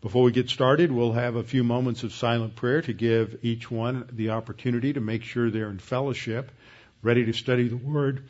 [0.00, 3.68] Before we get started, we'll have a few moments of silent prayer to give each
[3.68, 6.52] one the opportunity to make sure they're in fellowship,
[7.02, 8.22] ready to study the word,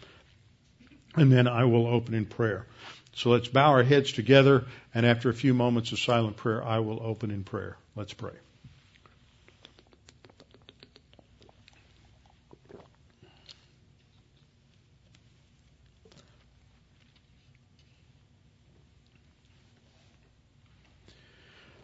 [1.14, 2.66] and then I will open in prayer.
[3.12, 4.64] So let's bow our heads together,
[4.94, 7.76] and after a few moments of silent prayer, I will open in prayer.
[7.94, 8.32] Let's pray.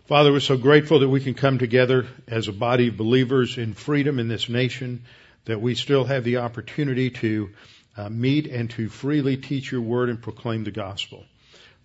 [0.06, 3.72] Father, we're so grateful that we can come together as a body of believers in
[3.72, 5.02] freedom in this nation,
[5.46, 7.48] that we still have the opportunity to
[7.96, 11.24] uh, meet and to freely teach your word and proclaim the gospel.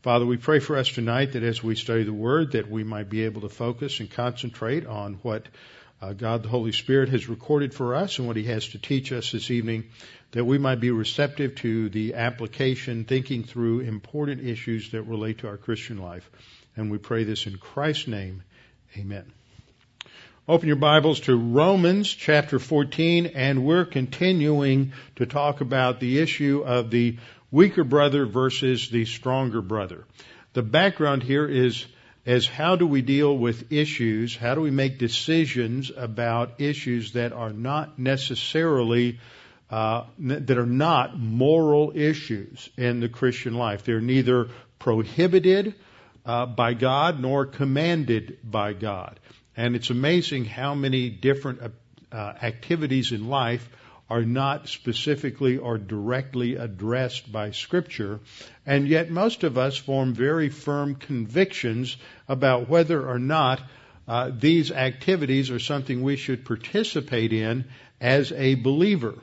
[0.02, 3.10] Father, we pray for us tonight that as we study the word, that we might
[3.10, 5.46] be able to focus and concentrate on what
[6.02, 9.14] uh, God the Holy Spirit has recorded for us and what He has to teach
[9.14, 9.86] us this evening,
[10.32, 15.48] that we might be receptive to the application, thinking through important issues that relate to
[15.48, 16.30] our Christian life.
[16.80, 18.42] And we pray this in Christ's name.
[18.98, 19.34] Amen.
[20.48, 26.64] Open your Bibles to Romans chapter 14 and we're continuing to talk about the issue
[26.66, 27.18] of the
[27.52, 30.06] weaker brother versus the stronger brother.
[30.54, 31.86] The background here is
[32.26, 34.38] as how do we deal with issues?
[34.38, 39.20] How do we make decisions about issues that are not necessarily
[39.70, 43.84] uh, that are not moral issues in the Christian life?
[43.84, 44.48] They're neither
[44.80, 45.76] prohibited
[46.30, 49.20] uh, by God nor commanded by God.
[49.58, 51.60] And it's amazing how many different
[52.12, 53.68] uh, activities in life
[54.12, 58.20] are not specifically or directly addressed by Scripture,
[58.64, 63.60] and yet most of us form very firm convictions about whether or not
[64.08, 67.66] uh, these activities are something we should participate in
[68.00, 69.16] as a believer.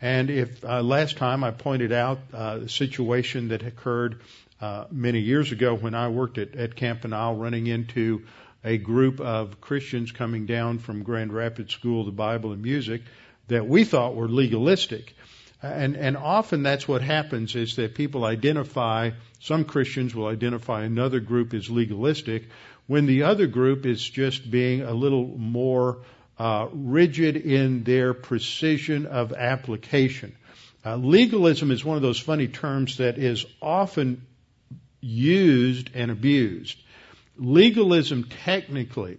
[0.00, 4.20] And if uh, last time I pointed out uh, the situation that occurred
[4.62, 8.22] uh, many years ago when I worked at, at Camp Peniel, running into
[8.64, 13.02] a group of Christians coming down from Grand Rapids School of the Bible and Music
[13.48, 15.14] that we thought were legalistic.
[15.62, 21.18] And, and often that's what happens is that people identify, some Christians will identify another
[21.18, 22.44] group as legalistic
[22.86, 25.98] when the other group is just being a little more
[26.38, 30.36] uh, rigid in their precision of application.
[30.84, 34.26] Uh, legalism is one of those funny terms that is often
[35.02, 36.78] used and abused.
[37.36, 39.18] Legalism technically,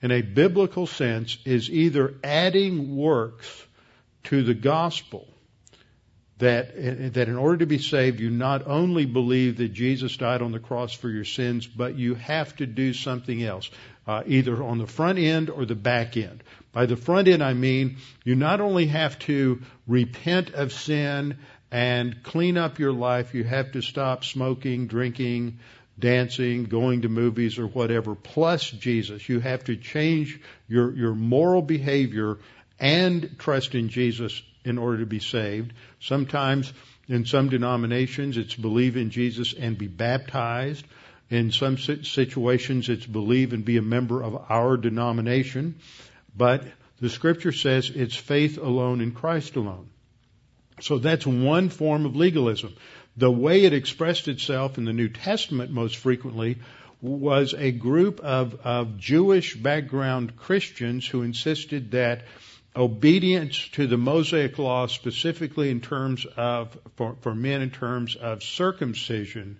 [0.00, 3.66] in a biblical sense, is either adding works
[4.24, 5.26] to the gospel
[6.38, 10.52] that, that in order to be saved, you not only believe that Jesus died on
[10.52, 13.70] the cross for your sins, but you have to do something else,
[14.06, 16.42] uh, either on the front end or the back end.
[16.72, 21.38] By the front end, I mean you not only have to repent of sin
[21.70, 25.58] and clean up your life, you have to stop smoking, drinking,
[25.98, 29.28] dancing, going to movies or whatever, plus Jesus.
[29.28, 32.38] You have to change your, your moral behavior
[32.78, 35.72] and trust in Jesus in order to be saved.
[36.00, 36.72] Sometimes
[37.08, 40.84] in some denominations it's believe in Jesus and be baptized.
[41.30, 45.76] In some situations it's believe and be a member of our denomination.
[46.36, 46.64] But
[47.00, 49.88] the scripture says it's faith alone in Christ alone.
[50.80, 52.74] So that's one form of legalism.
[53.16, 56.58] The way it expressed itself in the New Testament most frequently
[57.00, 62.24] was a group of, of Jewish background Christians who insisted that
[62.74, 68.42] obedience to the Mosaic law, specifically in terms of for, for men in terms of
[68.42, 69.58] circumcision,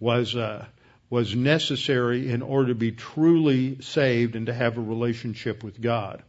[0.00, 0.64] was uh,
[1.10, 6.22] was necessary in order to be truly saved and to have a relationship with God.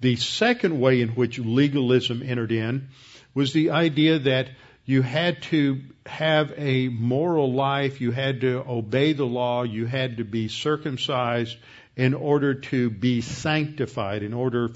[0.00, 2.88] The second way in which legalism entered in
[3.34, 4.48] was the idea that
[4.84, 10.16] you had to have a moral life, you had to obey the law, you had
[10.16, 11.56] to be circumcised
[11.96, 14.70] in order to be sanctified, in order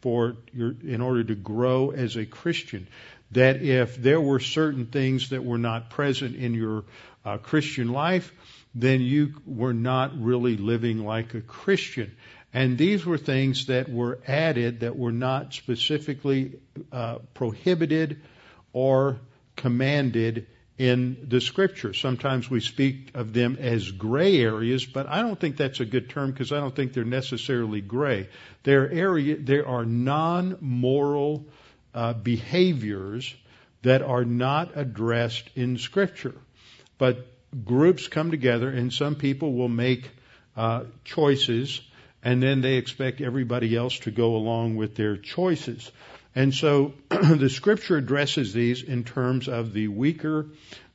[0.00, 2.86] for your, in order to grow as a Christian.
[3.32, 6.84] That if there were certain things that were not present in your
[7.24, 8.32] uh, Christian life,
[8.74, 12.14] then you were not really living like a Christian.
[12.52, 16.58] And these were things that were added that were not specifically
[16.90, 18.22] uh, prohibited
[18.72, 19.20] or
[19.56, 20.46] commanded
[20.78, 21.92] in the scripture.
[21.92, 26.08] Sometimes we speak of them as gray areas, but I don't think that's a good
[26.08, 28.28] term because I don't think they're necessarily gray.
[28.62, 31.46] They're area, there are non-moral
[31.92, 33.34] uh, behaviors
[33.82, 36.34] that are not addressed in scripture.
[36.96, 37.26] But
[37.64, 40.08] groups come together and some people will make
[40.56, 41.80] uh, choices
[42.28, 45.90] and then they expect everybody else to go along with their choices.
[46.34, 50.48] And so the scripture addresses these in terms of the weaker,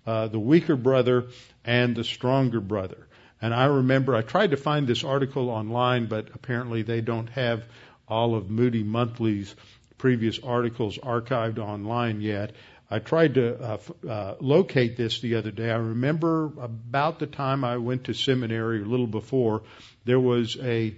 [0.06, 1.30] uh, the weaker brother
[1.66, 3.08] and the stronger brother.
[3.42, 7.64] And I remember I tried to find this article online, but apparently they don't have
[8.08, 9.56] all of Moody Monthly's
[9.98, 12.52] previous articles archived online yet.
[12.92, 13.78] I tried to uh,
[14.08, 15.72] uh, locate this the other day.
[15.72, 19.64] I remember about the time I went to seminary, a little before,
[20.06, 20.94] there was a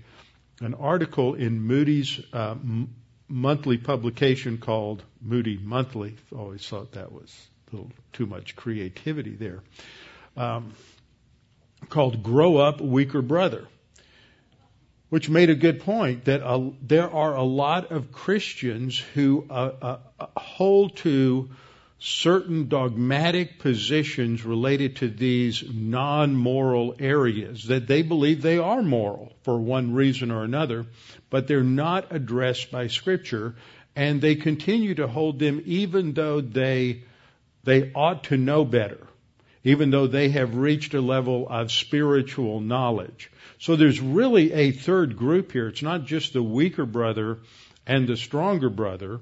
[0.61, 2.93] an article in Moody's uh, m-
[3.27, 6.15] monthly publication called Moody Monthly.
[6.35, 7.35] Always thought that was
[7.71, 9.61] a little too much creativity there.
[10.37, 10.73] Um,
[11.89, 13.67] called Grow Up Weaker Brother,
[15.09, 19.97] which made a good point that uh, there are a lot of Christians who uh,
[20.19, 21.49] uh, hold to
[21.99, 29.57] certain dogmatic positions related to these non-moral areas that they believe they are moral for
[29.57, 30.85] one reason or another,
[31.29, 33.55] but they're not addressed by scripture
[33.95, 37.03] and they continue to hold them even though they
[37.63, 39.07] they ought to know better,
[39.63, 43.31] even though they have reached a level of spiritual knowledge.
[43.57, 45.69] So there's really a third group here.
[45.69, 47.39] It's not just the weaker brother
[47.87, 49.21] and the stronger brother,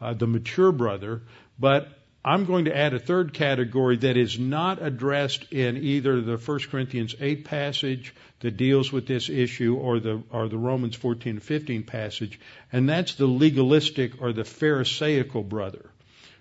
[0.00, 1.22] uh, the mature brother,
[1.58, 6.36] but I'm going to add a third category that is not addressed in either the
[6.36, 11.32] 1 Corinthians 8 passage that deals with this issue or the, or the Romans 14
[11.32, 12.38] and 15 passage,
[12.72, 15.90] and that's the legalistic or the Pharisaical brother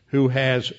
[0.08, 0.72] who has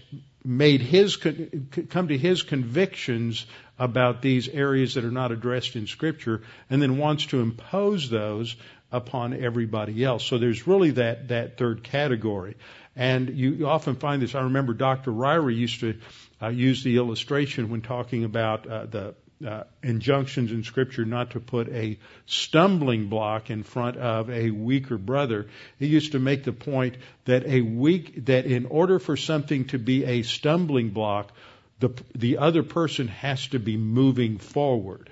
[0.44, 3.46] made his, come to his convictions
[3.78, 8.54] about these areas that are not addressed in scripture and then wants to impose those
[8.92, 10.24] upon everybody else.
[10.24, 12.56] So there's really that, that third category.
[12.94, 14.34] And you often find this.
[14.34, 15.10] I remember Dr.
[15.10, 15.98] Ryrie used to
[16.42, 19.14] uh, use the illustration when talking about uh, the
[19.46, 24.98] uh, injunctions in Scripture not to put a stumbling block in front of a weaker
[24.98, 25.48] brother.
[25.78, 29.78] He used to make the point that a weak that in order for something to
[29.78, 31.32] be a stumbling block,
[31.80, 35.10] the the other person has to be moving forward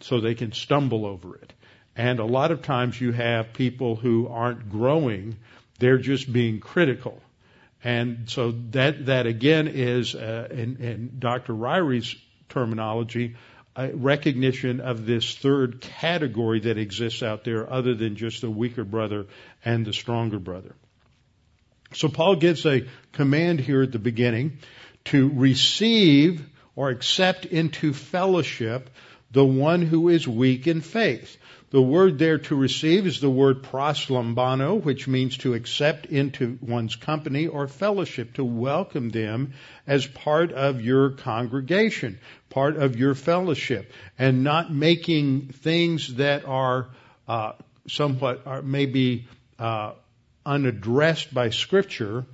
[0.00, 1.52] so they can stumble over it.
[1.96, 5.36] And a lot of times you have people who aren't growing
[5.82, 7.20] they're just being critical.
[7.82, 11.52] And so that, that again is, uh, in, in Dr.
[11.52, 12.14] Ryrie's
[12.48, 13.34] terminology,
[13.74, 18.84] a recognition of this third category that exists out there other than just the weaker
[18.84, 19.26] brother
[19.64, 20.76] and the stronger brother.
[21.94, 24.58] So Paul gives a command here at the beginning
[25.06, 26.46] to receive
[26.76, 28.88] or accept into fellowship
[29.32, 31.36] the one who is weak in faith.
[31.72, 36.96] The word there to receive is the word proslambano, which means to accept into one's
[36.96, 39.54] company or fellowship, to welcome them
[39.86, 42.18] as part of your congregation,
[42.50, 46.88] part of your fellowship, and not making things that are
[47.26, 47.52] uh,
[47.88, 49.26] somewhat are maybe
[49.58, 49.92] uh,
[50.44, 52.26] unaddressed by Scripture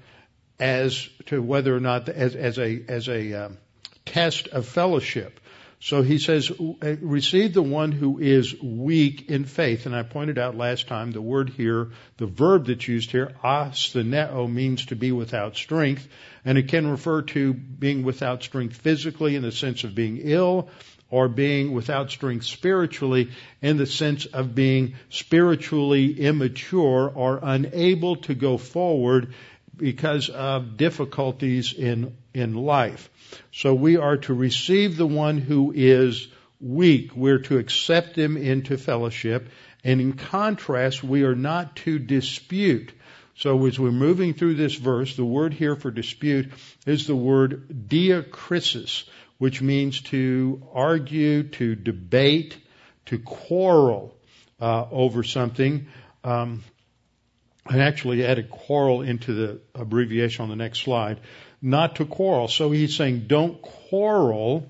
[0.59, 3.59] as to whether or not as, as a as a um,
[4.05, 5.39] test of fellowship.
[5.81, 9.87] So he says, uh, receive the one who is weak in faith.
[9.87, 14.53] And I pointed out last time the word here, the verb that's used here, astheneo,
[14.53, 16.09] means to be without strength.
[16.45, 20.69] And it can refer to being without strength physically in the sense of being ill
[21.11, 23.31] or being without strength spiritually
[23.63, 29.33] in the sense of being spiritually immature or unable to go forward
[29.77, 33.11] because of difficulties in, in life.
[33.53, 36.29] So we are to receive the one who is
[36.61, 37.15] weak.
[37.15, 39.49] We're to accept him into fellowship.
[39.85, 42.93] And in contrast, we are not to dispute.
[43.37, 46.53] So as we're moving through this verse, the word here for dispute
[46.87, 49.05] is the word diakrisis,
[49.39, 52.57] which means to argue, to debate,
[53.07, 54.17] to quarrel
[54.61, 55.87] uh, over something.
[56.25, 56.65] Um,
[57.65, 61.21] I actually added quarrel into the abbreviation on the next slide
[61.61, 62.49] not to quarrel.
[62.49, 64.69] So he's saying don't quarrel.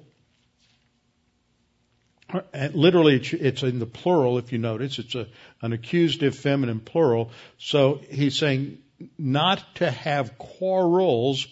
[2.75, 4.99] Literally, it's in the plural, if you notice.
[4.99, 5.27] It's a,
[5.63, 7.31] an accusative feminine plural.
[7.57, 8.79] So he's saying
[9.17, 11.47] not to have quarrels,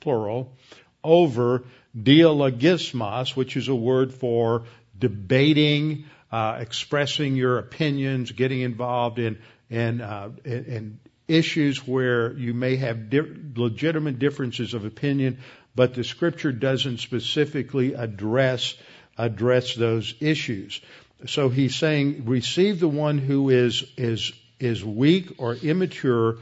[0.00, 0.56] plural,
[1.02, 1.64] over
[1.96, 4.64] dialogismos, which is a word for
[4.98, 9.38] debating, uh, expressing your opinions, getting involved in,
[9.70, 13.22] in, uh, in, in issues where you may have di-
[13.56, 15.38] legitimate differences of opinion,
[15.74, 18.74] but the scripture doesn't specifically address
[19.16, 20.80] address those issues.
[21.26, 26.38] So he's saying, receive the one who is is is weak or immature,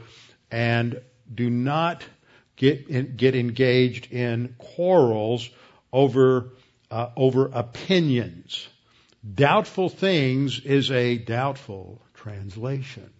[0.51, 1.01] and
[1.33, 2.03] do not
[2.55, 5.49] get in, get engaged in quarrels
[5.91, 6.49] over
[6.91, 8.67] uh, over opinions.
[9.23, 13.12] Doubtful things is a doubtful translation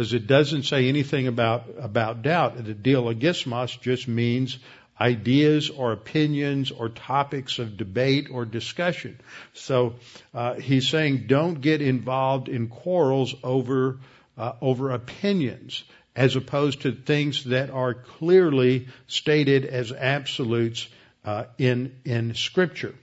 [0.00, 2.56] because it doesn't say anything about about doubt.
[2.64, 4.58] The dialogismos just means
[4.98, 9.20] ideas or opinions or topics of debate or discussion.
[9.52, 9.96] So
[10.32, 13.98] uh, he's saying don't get involved in quarrels over
[14.38, 15.84] uh, over opinions
[16.16, 20.88] as opposed to things that are clearly stated as absolutes
[21.26, 22.94] uh, in in Scripture.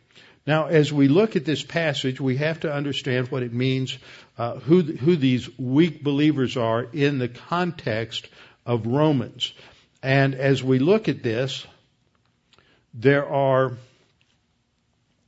[0.47, 3.97] Now, as we look at this passage, we have to understand what it means,
[4.37, 8.29] uh, who who these weak believers are in the context
[8.65, 9.51] of Romans.
[10.01, 11.67] And as we look at this,
[12.93, 13.73] there are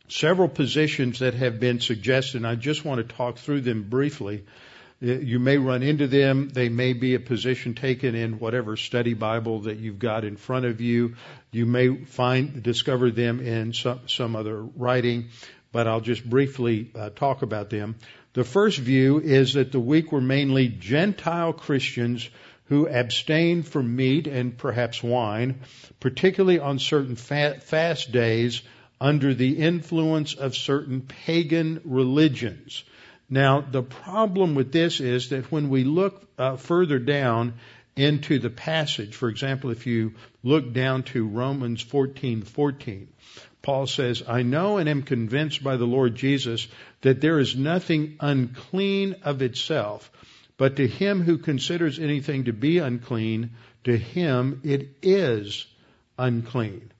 [0.08, 4.46] several positions that have been suggested, and I just want to talk through them briefly.
[5.02, 6.50] You may run into them.
[6.50, 10.66] They may be a position taken in whatever study Bible that you've got in front
[10.66, 11.16] of you.
[11.52, 15.30] You may find discover them in some, some other writing,
[15.72, 17.96] but I'll just briefly uh, talk about them.
[18.34, 22.30] The first view is that the weak were mainly Gentile Christians
[22.66, 25.62] who abstained from meat and perhaps wine,
[26.02, 28.62] particularly on certain fast days
[29.02, 32.84] under the influence of certain pagan religions.
[33.30, 37.54] Now, the problem with this is that when we look uh, further down
[37.96, 43.08] into the passage, for example, if you look down to Romans 14:14,
[43.62, 46.68] Paul says, "I know and am convinced by the Lord Jesus
[47.02, 50.10] that there is nothing unclean of itself,
[50.58, 53.52] but to him who considers anything to be unclean,
[53.84, 55.68] to him it is
[56.18, 56.92] unclean.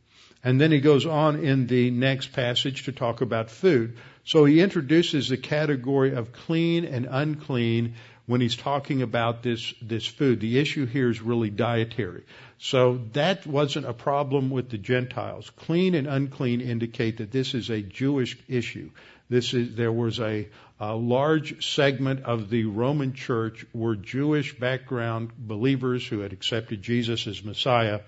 [0.44, 3.98] And then he goes on in the next passage to talk about food.
[4.30, 7.96] So he introduces the category of clean and unclean
[8.28, 10.40] when he's talking about this, this food.
[10.40, 12.26] The issue here is really dietary.
[12.60, 15.50] So that wasn't a problem with the Gentiles.
[15.50, 18.92] Clean and unclean indicate that this is a Jewish issue.
[19.32, 20.48] This is, there was a,
[20.80, 27.26] a large segment of the Roman church were Jewish background believers who had accepted Jesus
[27.26, 28.02] as Messiah.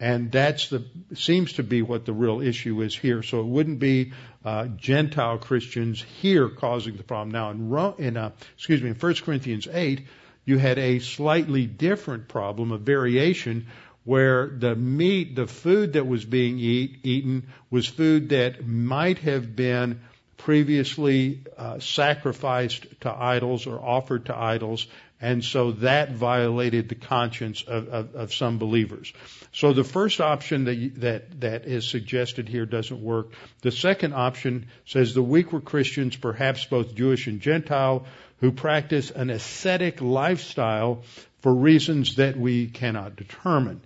[0.00, 0.84] And that's the
[1.14, 3.22] seems to be what the real issue is here.
[3.22, 4.12] So it wouldn't be
[4.44, 7.30] uh, Gentile Christians here causing the problem.
[7.30, 10.06] Now in, Ro- in uh, excuse me in 1 Corinthians 8,
[10.44, 13.66] you had a slightly different problem, a variation
[14.04, 19.56] where the meat, the food that was being eat, eaten was food that might have
[19.56, 20.00] been
[20.36, 24.86] previously uh, sacrificed to idols or offered to idols,
[25.24, 29.10] and so that violated the conscience of, of, of some believers.
[29.52, 33.32] So the first option that, that that is suggested here doesn't work.
[33.62, 38.04] The second option says the weak were Christians, perhaps both Jewish and Gentile,
[38.40, 41.04] who practice an ascetic lifestyle
[41.40, 43.80] for reasons that we cannot determine.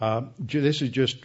[0.00, 1.16] Uh, this is just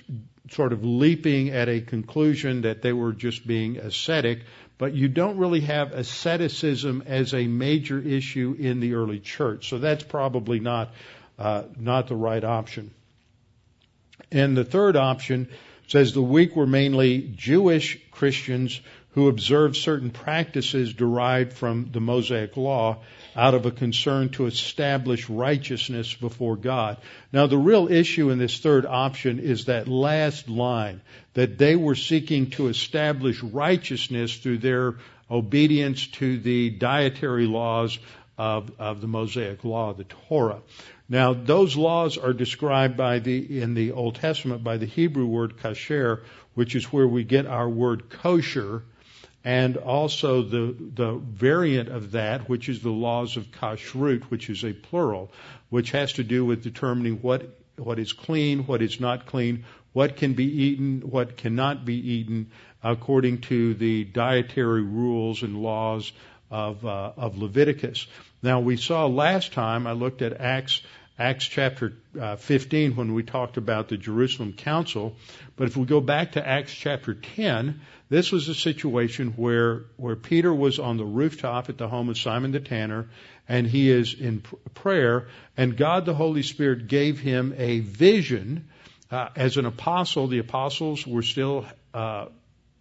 [0.50, 4.40] sort of leaping at a conclusion that they were just being ascetic,
[4.80, 9.70] but you don't really have asceticism as a major issue in the early church.
[9.70, 10.92] So that's probably not
[11.38, 12.92] uh, not the right option.
[14.32, 15.50] And the third option
[15.88, 18.82] says the weak were mainly Jewish Christians
[19.12, 23.00] who observed certain practices derived from the Mosaic law
[23.36, 26.98] out of a concern to establish righteousness before God.
[27.32, 31.02] Now the real issue in this third option is that last line,
[31.34, 34.96] that they were seeking to establish righteousness through their
[35.30, 38.00] obedience to the dietary laws
[38.38, 40.62] of, of the Mosaic law, the Torah.
[41.10, 45.58] Now, those laws are described by the, in the Old Testament by the Hebrew word
[45.58, 46.22] kasher,
[46.54, 48.84] which is where we get our word kosher,
[49.44, 54.64] and also the, the variant of that, which is the laws of kashrut, which is
[54.64, 55.32] a plural,
[55.70, 60.18] which has to do with determining what, what is clean, what is not clean, what
[60.18, 62.52] can be eaten, what cannot be eaten,
[62.84, 66.12] according to the dietary rules and laws
[66.52, 68.08] of, uh, of Leviticus.
[68.42, 70.82] Now we saw last time, I looked at Acts
[71.20, 75.16] Acts chapter uh, 15 when we talked about the Jerusalem Council.
[75.58, 80.16] But if we go back to Acts chapter 10, this was a situation where, where
[80.16, 83.10] Peter was on the rooftop at the home of Simon the tanner,
[83.50, 84.42] and he is in
[84.74, 88.70] prayer, and God the Holy Spirit gave him a vision.
[89.12, 92.28] Uh, as an apostle, the apostles were still uh,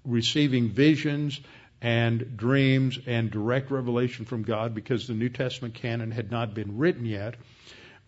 [0.05, 1.41] receiving visions
[1.81, 6.79] and dreams and direct revelation from God because the New Testament canon had not been
[6.79, 7.35] written yet.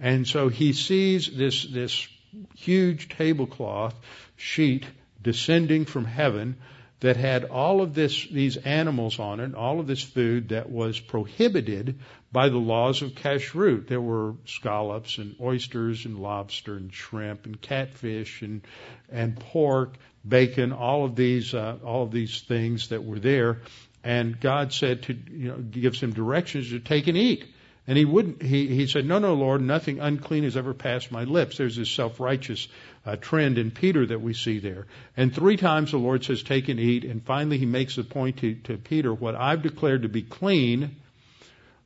[0.01, 2.09] And so he sees this, this
[2.57, 3.95] huge tablecloth
[4.37, 4.87] sheet
[5.23, 6.57] descending from heaven
[7.01, 11.01] that had all of this, these animals on it, all of this food that was
[11.01, 11.99] prohibited
[12.31, 13.89] by the laws of kashrut.
[13.89, 18.63] There were scallops and oysters and lobster and shrimp and catfish and
[19.11, 19.95] and pork,
[20.27, 23.63] bacon, all of these uh, all of these things that were there.
[24.05, 27.47] And God said to you know gives him directions to take and eat.
[27.87, 28.43] And he wouldn't.
[28.43, 31.91] He he said, "No, no, Lord, nothing unclean has ever passed my lips." There's this
[31.91, 32.69] self-righteous
[33.05, 34.87] uh, trend in Peter that we see there.
[35.17, 38.39] And three times the Lord says, "Take and eat." And finally, he makes the point
[38.39, 40.97] to, to Peter, "What I've declared to be clean."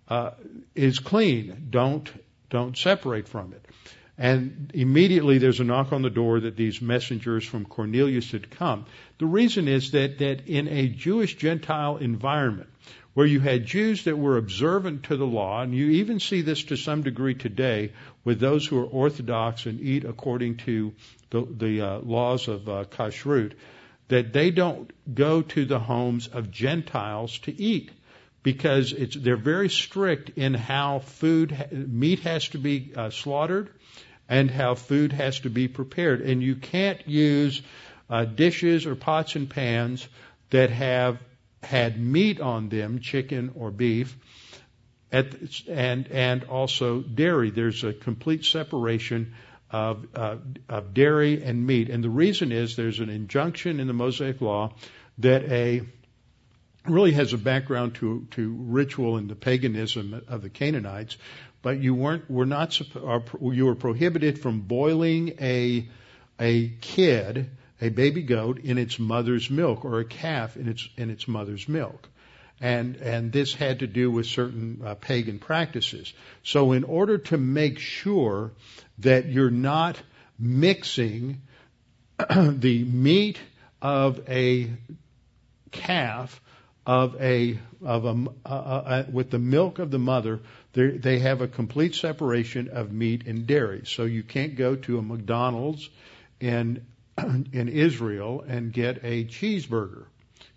[0.08, 0.30] uh,
[0.74, 1.68] is clean.
[1.70, 2.10] Don't
[2.50, 3.64] don't separate from it.
[4.16, 8.86] And immediately there's a knock on the door that these messengers from Cornelius had come.
[9.18, 12.68] The reason is that that in a Jewish Gentile environment
[13.14, 16.64] where you had Jews that were observant to the law, and you even see this
[16.64, 17.92] to some degree today
[18.24, 20.92] with those who are Orthodox and eat according to
[21.30, 23.52] the, the uh, laws of uh, kashrut,
[24.08, 27.90] that they don't go to the homes of Gentiles to eat
[28.42, 33.70] because it's, they're very strict in how food, meat has to be uh, slaughtered
[34.28, 36.20] and how food has to be prepared.
[36.20, 37.62] And you can't use
[38.10, 40.06] uh, dishes or pots and pans
[40.50, 41.18] that have
[41.64, 44.16] had meat on them, chicken or beef,
[45.10, 45.34] at,
[45.68, 47.50] and and also dairy.
[47.50, 49.34] There's a complete separation
[49.70, 50.36] of, uh,
[50.68, 54.74] of dairy and meat, and the reason is there's an injunction in the Mosaic Law
[55.18, 55.82] that a
[56.86, 61.16] really has a background to, to ritual and the paganism of the Canaanites,
[61.62, 62.78] but you weren't, were not,
[63.40, 65.88] you were prohibited from boiling a,
[66.38, 67.50] a kid,
[67.80, 71.68] a baby goat in its mother's milk or a calf in its, in its mother's
[71.68, 72.08] milk.
[72.60, 76.12] And, and this had to do with certain uh, pagan practices.
[76.44, 78.52] So in order to make sure
[78.98, 80.00] that you're not
[80.38, 81.42] mixing
[82.18, 83.38] the meat
[83.82, 84.70] of a
[85.72, 86.40] calf
[86.86, 90.40] of a of a uh, uh, with the milk of the mother,
[90.72, 93.82] they have a complete separation of meat and dairy.
[93.84, 95.88] So you can't go to a McDonald's
[96.40, 96.84] in
[97.52, 100.04] in Israel and get a cheeseburger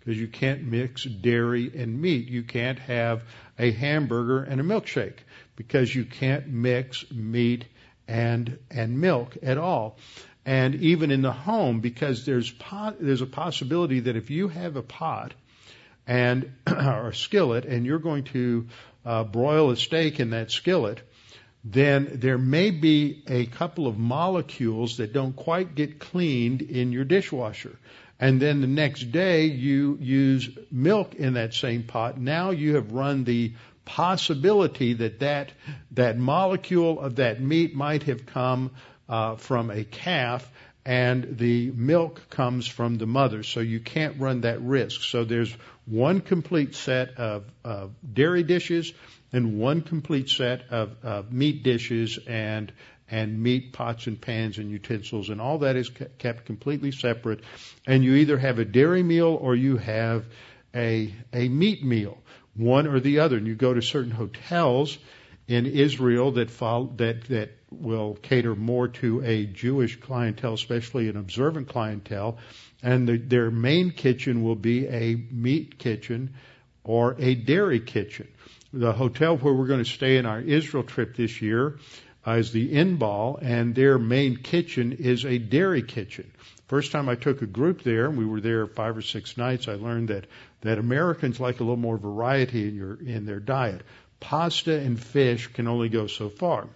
[0.00, 2.28] because you can't mix dairy and meat.
[2.28, 3.22] You can't have
[3.58, 5.18] a hamburger and a milkshake
[5.56, 7.66] because you can't mix meat
[8.06, 9.98] and and milk at all.
[10.46, 14.76] And even in the home, because there's pot, there's a possibility that if you have
[14.76, 15.34] a pot
[16.06, 18.66] and or a skillet, and you're going to
[19.04, 21.02] uh, broil a steak in that skillet,
[21.64, 27.04] then there may be a couple of molecules that don't quite get cleaned in your
[27.04, 27.78] dishwasher.
[28.20, 32.18] And then the next day you use milk in that same pot.
[32.18, 35.52] Now you have run the possibility that that,
[35.92, 38.72] that molecule of that meat might have come
[39.08, 40.50] uh, from a calf
[40.84, 45.02] and the milk comes from the mother, so you can't run that risk.
[45.02, 45.54] So there's
[45.88, 48.92] one complete set of, of dairy dishes
[49.32, 52.72] and one complete set of, of meat dishes and
[53.10, 57.40] and meat pots and pans and utensils and all that is kept completely separate.
[57.86, 60.26] And you either have a dairy meal or you have
[60.74, 62.18] a a meat meal
[62.54, 63.38] one or the other.
[63.38, 64.98] And you go to certain hotels
[65.46, 71.16] in Israel that follow, that that will cater more to a Jewish clientele, especially an
[71.16, 72.38] observant clientele,
[72.82, 76.34] and the, their main kitchen will be a meat kitchen
[76.84, 78.28] or a dairy kitchen.
[78.72, 81.78] The hotel where we're going to stay in our Israel trip this year
[82.26, 86.30] uh, is the Inbal, and their main kitchen is a dairy kitchen.
[86.66, 89.68] First time I took a group there, and we were there five or six nights,
[89.68, 90.26] I learned that
[90.60, 93.82] that Americans like a little more variety in your in their diet.
[94.20, 96.66] Pasta and fish can only go so far.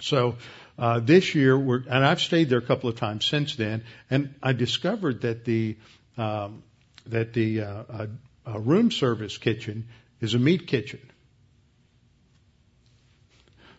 [0.00, 0.36] So
[0.82, 4.34] uh, this year, we're, and I've stayed there a couple of times since then, and
[4.42, 5.76] I discovered that the
[6.18, 6.64] um,
[7.06, 8.06] that the uh, uh,
[8.48, 9.86] uh, room service kitchen
[10.20, 10.98] is a meat kitchen.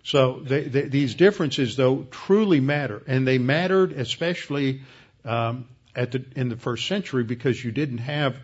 [0.06, 4.84] So they, they, these differences, though, truly matter, and they mattered especially
[5.26, 8.38] um, at the in the first century because you didn't have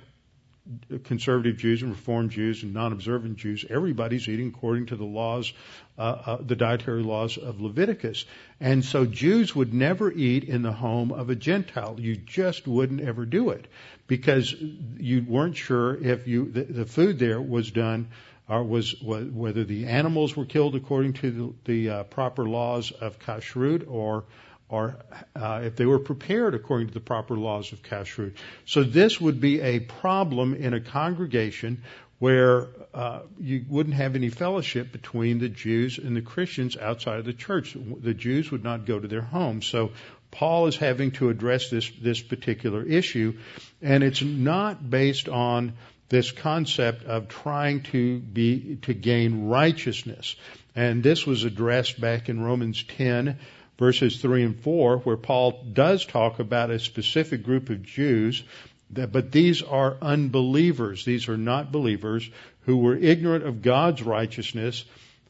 [1.04, 5.52] conservative Jews and Reform Jews and non-observant Jews, everybody's eating according to the laws,
[5.98, 8.26] uh, uh, the dietary laws of Leviticus.
[8.60, 11.98] And so Jews would never eat in the home of a Gentile.
[12.00, 13.68] You just wouldn't ever do it
[14.08, 14.54] because
[14.98, 18.10] you weren't sure if you the, the food there was done
[18.50, 22.92] or was, was whether the animals were killed according to the, the uh, proper laws
[22.92, 24.26] of kashrut or
[24.70, 24.98] or
[25.36, 28.34] uh, if they were prepared according to the proper laws of kashrut.
[28.66, 31.84] So this would be a problem in a congregation
[32.20, 37.26] where uh, you wouldn't have any fellowship between the Jews and the Christians outside of
[37.26, 37.76] the church.
[37.76, 39.66] The Jews would not go to their homes.
[39.66, 39.92] So
[40.30, 43.38] Paul is having to address this this particular issue,
[43.82, 45.74] and it's not based on
[46.10, 50.36] this concept of trying to be to gain righteousness.
[50.76, 53.40] And this was addressed back in Romans 10
[53.80, 58.44] verses 3 and 4 where Paul does talk about a specific group of Jews
[58.92, 61.06] that, but these are unbelievers.
[61.06, 62.30] These are not believers
[62.62, 64.84] who were ignorant of God's righteousness,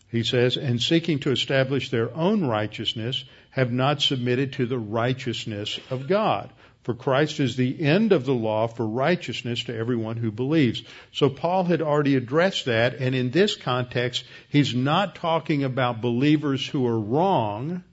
[0.10, 5.80] he says, and seeking to establish their own righteousness have not submitted to the righteousness
[5.90, 6.50] of God.
[6.84, 10.82] For Christ is the end of the law for righteousness to everyone who believes.
[11.12, 16.66] So Paul had already addressed that, and in this context, he's not talking about believers
[16.66, 17.84] who are wrong.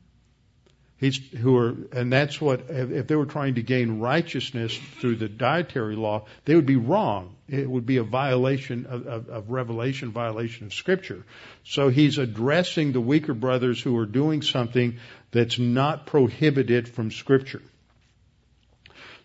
[0.98, 5.28] He's, who are, and that's what, if they were trying to gain righteousness through the
[5.28, 7.36] dietary law, they would be wrong.
[7.48, 11.24] It would be a violation of, of, of revelation, violation of scripture.
[11.64, 14.98] So he's addressing the weaker brothers who are doing something
[15.32, 17.62] that's not prohibited from scripture.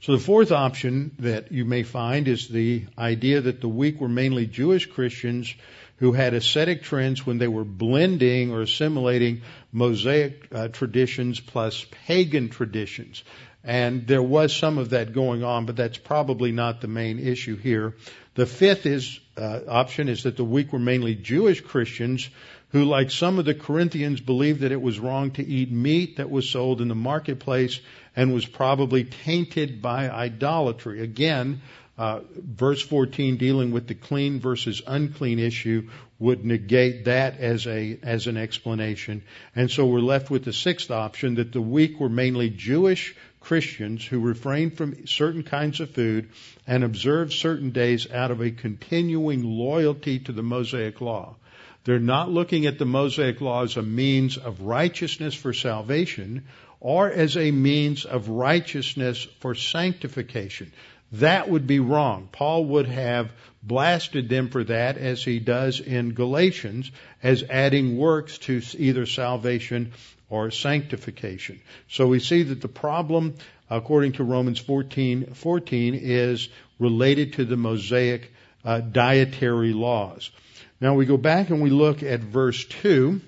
[0.02, 4.10] So the fourth option that you may find is the idea that the weak were
[4.10, 5.54] mainly Jewish Christians
[6.02, 12.50] who had ascetic trends when they were blending or assimilating Mosaic uh, traditions plus pagan
[12.50, 13.24] traditions.
[13.64, 17.56] And there was some of that going on, but that's probably not the main issue
[17.56, 17.94] here.
[18.34, 22.28] The fifth is, uh, option is that the weak were mainly Jewish Christians
[22.72, 26.32] who, like some of the Corinthians, believed that it was wrong to eat meat that
[26.32, 27.80] was sold in the marketplace
[28.16, 31.02] and was probably tainted by idolatry.
[31.02, 31.62] Again,
[32.02, 35.88] uh, verse 14 dealing with the clean versus unclean issue
[36.18, 39.22] would negate that as a as an explanation.
[39.56, 44.04] And so we're left with the sixth option that the weak were mainly Jewish Christians
[44.04, 46.30] who refrained from certain kinds of food
[46.66, 51.36] and observed certain days out of a continuing loyalty to the Mosaic law.
[51.84, 56.46] They're not looking at the Mosaic law as a means of righteousness for salvation
[56.80, 60.72] or as a means of righteousness for sanctification.
[61.14, 62.30] That would be wrong.
[62.32, 68.38] Paul would have blasted them for that as he does in Galatians as adding works
[68.40, 69.92] to either salvation
[70.30, 71.60] or sanctification.
[71.90, 73.36] So we see that the problem,
[73.70, 76.48] according to Romans 14, 14 is
[76.80, 78.32] related to the Mosaic
[78.64, 80.32] uh, dietary laws.
[80.80, 83.22] Now we go back and we look at verse 2.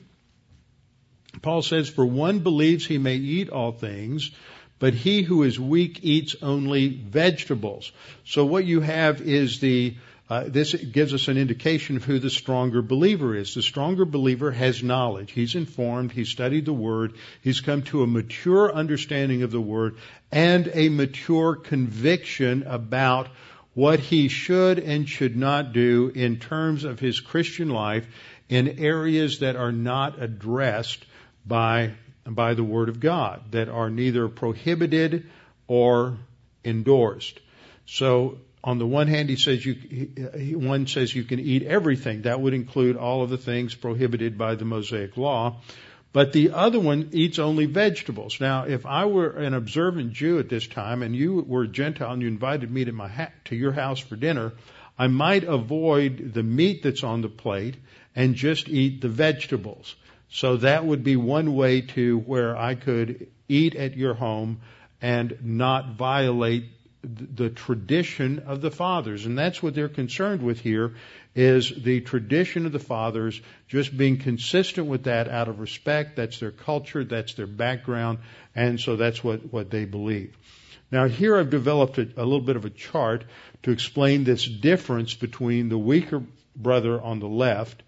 [1.41, 4.31] Paul says, For one believes he may eat all things,
[4.83, 7.93] but he who is weak eats only vegetables.
[8.25, 9.95] So what you have is the
[10.29, 13.55] uh, this gives us an indication of who the stronger believer is.
[13.55, 15.31] The stronger believer has knowledge.
[15.31, 16.11] He's informed.
[16.11, 17.13] He's studied the Word.
[17.41, 19.95] He's come to a mature understanding of the Word
[20.33, 23.29] and a mature conviction about
[23.75, 28.05] what he should and should not do in terms of his Christian life
[28.49, 31.05] in areas that are not addressed
[31.45, 31.93] by,
[32.25, 35.29] by the Word of God, that are neither prohibited
[35.67, 36.17] or
[36.63, 37.39] endorsed.
[37.85, 42.21] So, on the one hand, he says you, he, one says you can eat everything.
[42.21, 45.57] That would include all of the things prohibited by the Mosaic Law.
[46.13, 48.39] But the other one eats only vegetables.
[48.39, 52.13] Now, if I were an observant Jew at this time and you were a Gentile
[52.13, 54.53] and you invited me to my ha- to your house for dinner,
[54.97, 57.77] I might avoid the meat that's on the plate
[58.15, 59.95] and just eat the vegetables.
[60.33, 64.61] So that would be one way to where I could eat at your home
[64.99, 66.65] and not violate
[67.03, 69.27] the tradition of the fathers.
[69.27, 70.95] And that's what they're concerned with here
[71.35, 76.15] is the tradition of the fathers, just being consistent with that out of respect.
[76.15, 78.17] That's their culture, that's their background,
[78.55, 80.35] and so that's what, what they believe.
[80.89, 83.23] Now here I've developed a, a little bit of a chart
[83.63, 86.23] to explain this difference between the weaker
[86.55, 87.83] brother on the left,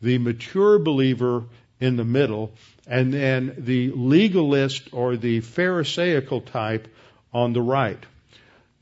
[0.00, 1.44] the mature believer
[1.80, 2.52] in the middle,
[2.86, 6.88] and then the legalist or the Pharisaical type
[7.32, 8.04] on the right.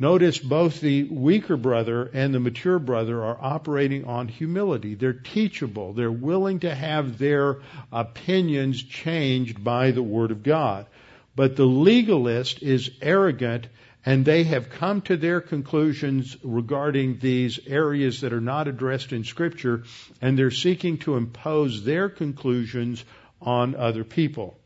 [0.00, 4.94] Notice both the weaker brother and the mature brother are operating on humility.
[4.94, 5.92] They're teachable.
[5.92, 7.58] They're willing to have their
[7.90, 10.87] opinions changed by the Word of God.
[11.34, 13.66] But the legalist is arrogant
[14.08, 19.22] and they have come to their conclusions regarding these areas that are not addressed in
[19.22, 19.84] Scripture
[20.22, 23.04] and they're seeking to impose their conclusions
[23.42, 24.56] on other people.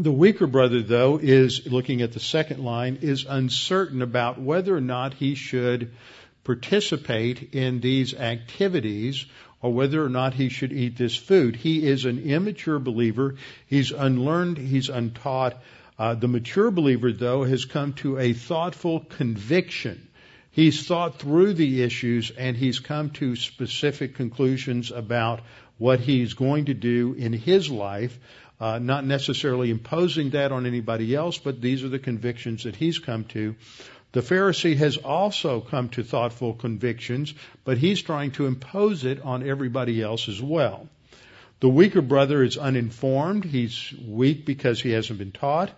[0.00, 4.80] The weaker brother, though, is looking at the second line, is uncertain about whether or
[4.80, 5.92] not he should
[6.44, 9.26] participate in these activities
[9.60, 11.56] or whether or not he should eat this food.
[11.56, 13.34] He is an immature believer.
[13.66, 14.56] He's unlearned.
[14.56, 15.62] He's untaught.
[16.02, 20.08] Uh, the mature believer, though, has come to a thoughtful conviction.
[20.50, 25.42] He's thought through the issues and he's come to specific conclusions about
[25.78, 28.18] what he's going to do in his life,
[28.60, 32.98] uh, not necessarily imposing that on anybody else, but these are the convictions that he's
[32.98, 33.54] come to.
[34.10, 37.32] The Pharisee has also come to thoughtful convictions,
[37.64, 40.88] but he's trying to impose it on everybody else as well.
[41.60, 43.44] The weaker brother is uninformed.
[43.44, 45.70] He's weak because he hasn't been taught.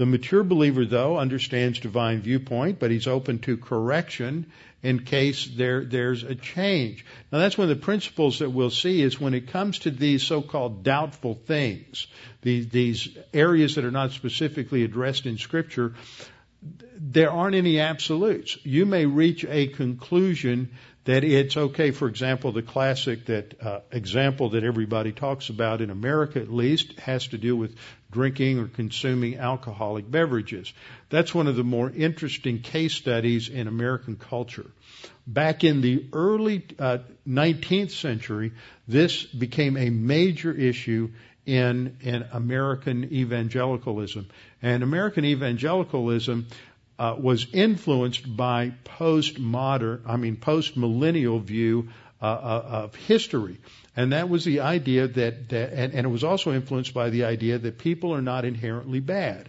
[0.00, 4.50] The mature believer, though, understands divine viewpoint, but he's open to correction
[4.82, 7.04] in case there, there's a change.
[7.30, 10.22] Now that's one of the principles that we'll see is when it comes to these
[10.22, 12.06] so-called doubtful things,
[12.40, 15.92] these, these areas that are not specifically addressed in scripture,
[16.98, 18.56] there aren't any absolutes.
[18.64, 20.70] You may reach a conclusion
[21.10, 21.90] that it's okay.
[21.90, 26.98] For example, the classic that uh, example that everybody talks about in America, at least,
[27.00, 27.74] has to do with
[28.12, 30.72] drinking or consuming alcoholic beverages.
[31.08, 34.70] That's one of the more interesting case studies in American culture.
[35.26, 38.52] Back in the early uh, 19th century,
[38.86, 41.10] this became a major issue
[41.46, 44.28] in in American evangelicalism.
[44.62, 46.46] And American evangelicalism
[47.00, 51.88] uh, was influenced by postmodern, I mean postmillennial view
[52.20, 53.56] uh, uh, of history.
[53.96, 57.24] And that was the idea that, that and, and, it was also influenced by the
[57.24, 59.48] idea that people are not inherently bad.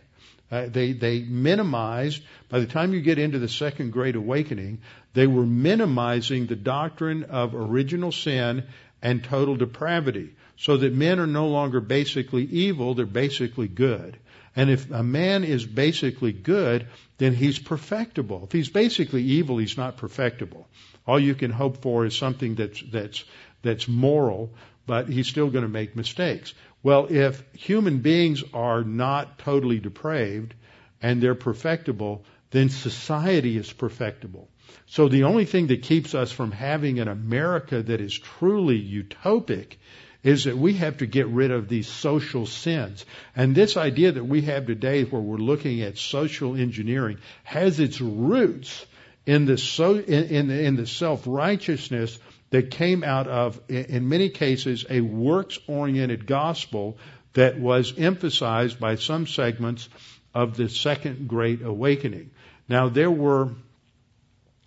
[0.49, 4.79] Uh, they they minimized by the time you get into the second great awakening,
[5.13, 8.63] they were minimizing the doctrine of original sin
[9.01, 14.17] and total depravity, so that men are no longer basically evil; they're basically good.
[14.55, 16.87] And if a man is basically good,
[17.17, 18.43] then he's perfectible.
[18.43, 20.67] If he's basically evil, he's not perfectible.
[21.07, 23.23] All you can hope for is something that's, that's,
[23.61, 24.53] that's moral,
[24.85, 26.53] but he's still going to make mistakes.
[26.83, 30.53] Well, if human beings are not totally depraved
[31.01, 34.49] and they're perfectible, then society is perfectible.
[34.87, 39.75] So the only thing that keeps us from having an America that is truly utopic
[40.23, 43.05] is that we have to get rid of these social sins.
[43.35, 47.99] And this idea that we have today where we're looking at social engineering has its
[47.99, 48.85] roots
[49.25, 52.19] in the so, in, in, in the self-righteousness
[52.51, 56.97] that came out of, in many cases, a works-oriented gospel
[57.33, 59.87] that was emphasized by some segments
[60.33, 62.31] of the second great awakening.
[62.67, 63.51] Now there were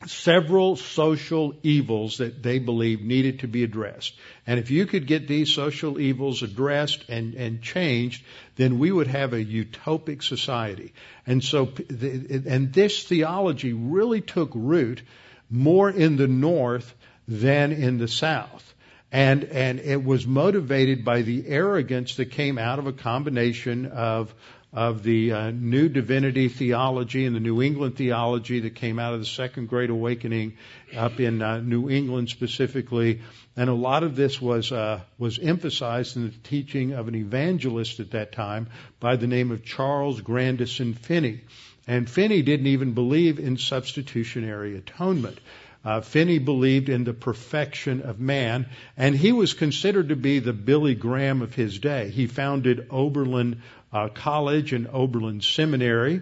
[0.07, 4.15] several social evils that they believed needed to be addressed.
[4.47, 8.25] And if you could get these social evils addressed and, and changed,
[8.57, 10.93] then we would have a utopic society.
[11.27, 15.03] And so, and this theology really took root
[15.51, 16.95] more in the North
[17.27, 18.75] than in the South.
[19.11, 24.35] And, and it was motivated by the arrogance that came out of a combination of
[24.75, 29.21] of the uh, new divinity theology and the New England theology that came out of
[29.21, 30.57] the Second Great Awakening
[30.97, 33.21] up in uh, New England specifically,
[33.57, 38.01] and a lot of this was uh, was emphasized in the teaching of an evangelist
[38.01, 38.67] at that time
[38.99, 41.43] by the name of Charles Grandison Finney.
[41.87, 45.39] And Finney didn't even believe in substitutionary atonement.
[45.85, 50.55] Uh, Finney believed in the perfection of man, and he was considered to be the
[50.55, 52.09] Billy Graham of his day.
[52.09, 53.61] He founded Oberlin
[53.95, 56.21] uh, College and Oberlin Seminary,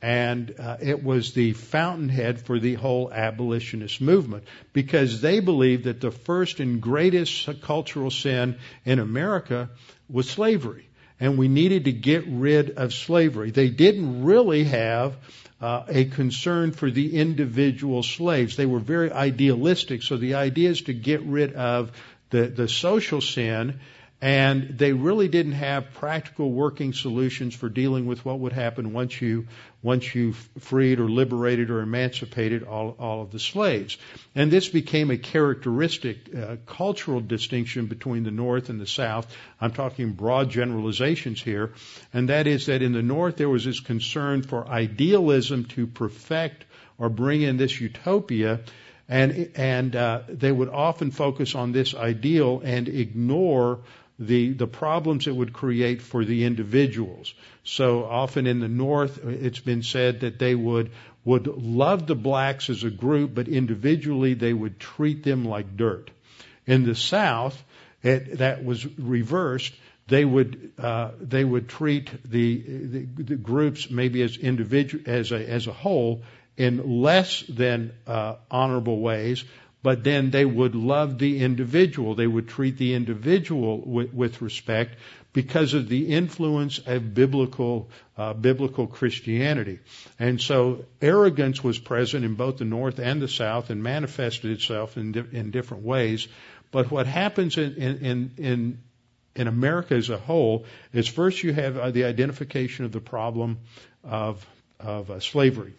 [0.00, 6.00] and uh, it was the fountainhead for the whole abolitionist movement because they believed that
[6.00, 9.70] the first and greatest cultural sin in America
[10.08, 10.88] was slavery.
[11.18, 13.50] And we needed to get rid of slavery.
[13.50, 15.16] They didn't really have
[15.60, 18.54] uh, a concern for the individual slaves.
[18.54, 20.04] They were very idealistic.
[20.04, 21.90] So the idea is to get rid of
[22.30, 23.80] the, the social sin
[24.20, 29.20] and they really didn't have practical working solutions for dealing with what would happen once
[29.20, 29.46] you
[29.80, 33.96] once you freed or liberated or emancipated all, all of the slaves.
[34.34, 39.32] And this became a characteristic uh, cultural distinction between the North and the South.
[39.60, 41.74] I'm talking broad generalizations here,
[42.12, 46.64] and that is that in the North there was this concern for idealism to perfect
[46.98, 48.58] or bring in this utopia
[49.08, 53.80] and and uh, they would often focus on this ideal and ignore
[54.18, 57.34] the, the problems it would create for the individuals.
[57.64, 60.90] So often in the North, it's been said that they would,
[61.24, 66.10] would love the blacks as a group, but individually they would treat them like dirt.
[66.66, 67.62] In the South,
[68.02, 69.72] it, that was reversed.
[70.08, 75.50] They would uh, they would treat the, the, the groups maybe as individual as a
[75.50, 76.22] as a whole
[76.56, 79.44] in less than uh, honorable ways,
[79.82, 82.14] but then they would love the individual.
[82.14, 84.96] They would treat the individual with, with respect
[85.32, 89.78] because of the influence of biblical uh, biblical Christianity.
[90.18, 94.96] And so arrogance was present in both the North and the South and manifested itself
[94.96, 96.26] in, di- in different ways.
[96.70, 98.78] But what happens in, in, in,
[99.36, 103.58] in America as a whole is first you have uh, the identification of the problem
[104.02, 104.44] of,
[104.80, 105.74] of uh, slavery.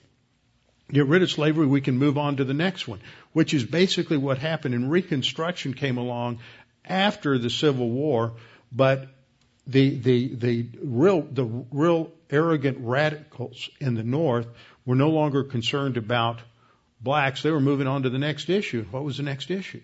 [0.92, 3.00] Get rid of slavery, we can move on to the next one,
[3.32, 4.74] which is basically what happened.
[4.74, 6.40] And Reconstruction came along
[6.84, 8.34] after the Civil War,
[8.72, 9.08] but
[9.68, 14.48] the, the, the real, the real arrogant radicals in the North
[14.86, 16.40] were no longer concerned about
[17.00, 17.44] blacks.
[17.44, 18.86] They were moving on to the next issue.
[18.90, 19.82] What was the next issue?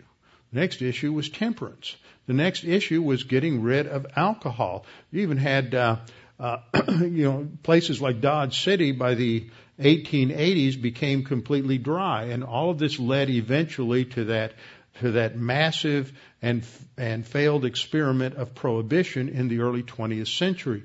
[0.52, 1.96] The next issue was temperance.
[2.26, 4.86] The next issue was getting rid of alcohol.
[5.12, 5.98] You even had, uh,
[6.39, 6.58] uh,
[6.89, 12.80] you know, places like Dodge City by the 1880s became completely dry, and all of
[12.80, 14.54] this led eventually to that
[15.02, 16.66] to that massive and
[16.98, 20.84] and failed experiment of prohibition in the early 20th century.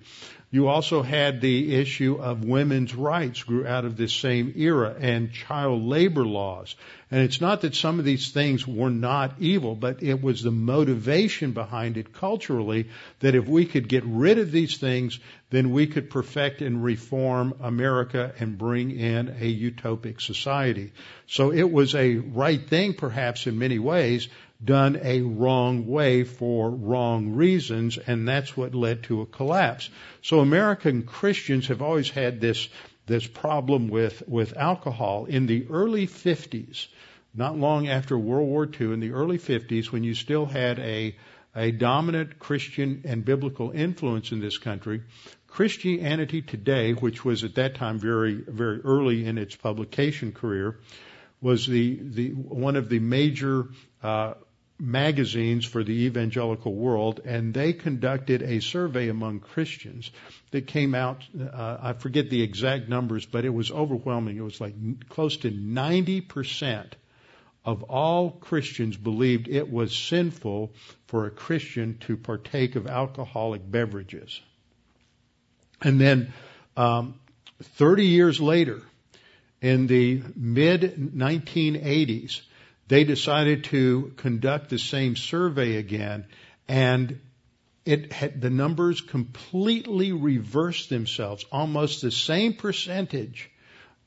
[0.53, 5.33] You also had the issue of women's rights grew out of this same era and
[5.33, 6.74] child labor laws.
[7.09, 10.50] And it's not that some of these things were not evil, but it was the
[10.50, 12.88] motivation behind it culturally
[13.20, 17.54] that if we could get rid of these things, then we could perfect and reform
[17.60, 20.92] America and bring in a utopic society.
[21.26, 24.28] So it was a right thing perhaps in many ways,
[24.64, 29.90] done a wrong way for wrong reasons, and that's what led to a collapse.
[30.22, 32.68] So American Christians have always had this
[33.06, 36.86] this problem with with alcohol in the early 50s,
[37.34, 41.16] not long after World War II, in the early 50s, when you still had a
[41.54, 45.02] a dominant Christian and biblical influence in this country.
[45.50, 50.78] Christianity Today, which was at that time very very early in its publication career,
[51.40, 53.68] was the the one of the major
[54.02, 54.34] uh,
[54.78, 60.10] magazines for the evangelical world, and they conducted a survey among Christians
[60.52, 61.22] that came out.
[61.38, 64.36] Uh, I forget the exact numbers, but it was overwhelming.
[64.36, 66.92] It was like close to 90%
[67.64, 70.72] of all Christians believed it was sinful
[71.06, 74.40] for a Christian to partake of alcoholic beverages.
[75.82, 76.32] And then,
[76.76, 77.14] um,
[77.62, 78.82] 30 years later,
[79.60, 82.40] in the mid 1980s,
[82.88, 86.26] they decided to conduct the same survey again
[86.68, 87.20] and
[87.84, 91.44] it had, the numbers completely reversed themselves.
[91.50, 93.50] Almost the same percentage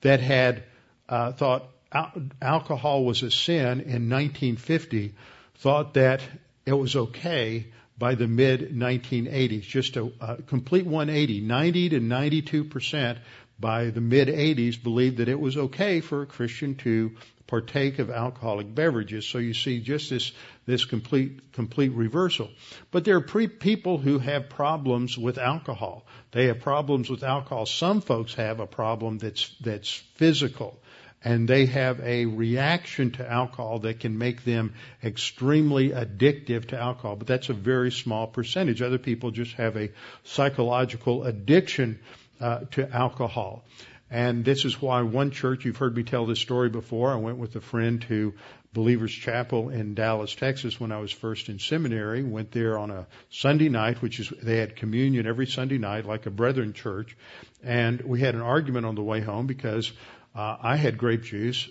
[0.01, 0.63] that had
[1.09, 5.13] uh, thought al- alcohol was a sin in 1950
[5.55, 6.21] thought that
[6.65, 9.61] it was okay by the mid 1980s.
[9.61, 13.19] Just a, a complete 180, 90 to 92 percent
[13.59, 17.11] by the mid 80s believed that it was okay for a Christian to
[17.47, 19.25] partake of alcoholic beverages.
[19.25, 20.31] So you see just this,
[20.65, 22.49] this complete, complete reversal.
[22.91, 26.05] But there are pre- people who have problems with alcohol.
[26.31, 27.65] They have problems with alcohol.
[27.65, 30.79] Some folks have a problem that's, that's physical
[31.23, 37.15] and they have a reaction to alcohol that can make them extremely addictive to alcohol.
[37.15, 38.81] But that's a very small percentage.
[38.81, 39.91] Other people just have a
[40.23, 41.99] psychological addiction
[42.41, 43.63] uh, to alcohol.
[44.11, 47.11] And this is why one church, you've heard me tell this story before.
[47.11, 48.33] I went with a friend to
[48.73, 52.21] Believers Chapel in Dallas, Texas when I was first in seminary.
[52.21, 56.25] Went there on a Sunday night, which is, they had communion every Sunday night like
[56.25, 57.15] a brethren church.
[57.63, 59.91] And we had an argument on the way home because
[60.35, 61.69] uh, I had grape juice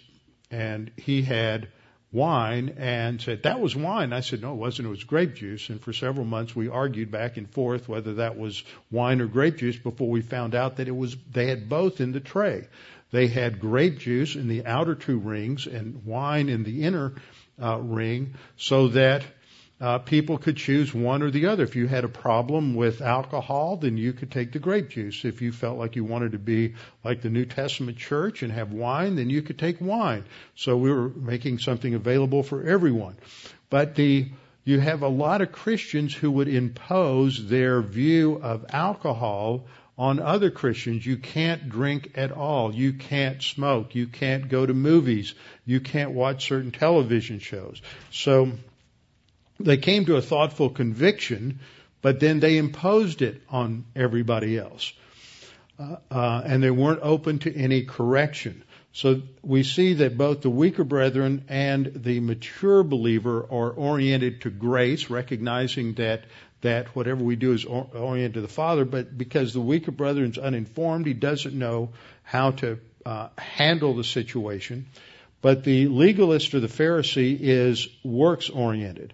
[0.51, 1.69] and he had
[2.13, 4.13] wine and said, that was wine.
[4.13, 4.87] I said, no, it wasn't.
[4.87, 5.71] It was grape juice.
[5.71, 9.57] And for several months we argued back and forth whether that was wine or grape
[9.57, 12.69] juice before we found out that it was, they had both in the tray.
[13.11, 17.15] They had grape juice in the outer two rings and wine in the inner
[17.63, 19.23] uh, ring so that
[19.83, 21.65] uh, people could choose one or the other.
[21.65, 25.25] If you had a problem with alcohol, then you could take the grape juice.
[25.25, 28.73] If you felt like you wanted to be like the New Testament church and have
[28.73, 30.25] wine, then you could take wine.
[30.55, 33.17] So we were making something available for everyone.
[33.71, 34.29] But the
[34.65, 39.67] you have a lot of Christians who would impose their view of alcohol
[39.99, 41.05] on other Christians.
[41.05, 42.73] You can't drink at all.
[42.73, 43.97] You can't smoke.
[43.97, 45.35] You can't go to movies.
[45.67, 47.83] You can't watch certain television shows.
[48.13, 48.53] So
[49.65, 51.61] they came to a thoughtful conviction,
[52.01, 54.93] but then they imposed it on everybody else.
[55.79, 58.63] Uh, uh, and they weren't open to any correction.
[58.93, 64.51] So we see that both the weaker brethren and the mature believer are oriented to
[64.51, 66.25] grace, recognizing that
[66.61, 68.85] that whatever we do is oriented to the Father.
[68.85, 71.91] But because the weaker brethren is uninformed, he doesn't know
[72.23, 74.87] how to uh, handle the situation.
[75.41, 79.13] But the legalist or the Pharisee is works oriented.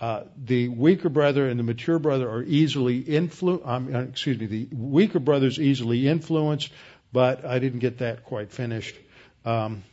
[0.00, 4.46] Uh, the weaker brother and the mature brother are easily influ- um, uh, excuse me,
[4.46, 6.70] the weaker brother is easily influenced,
[7.12, 8.94] but I didn't get that quite finished.
[9.44, 9.84] Um,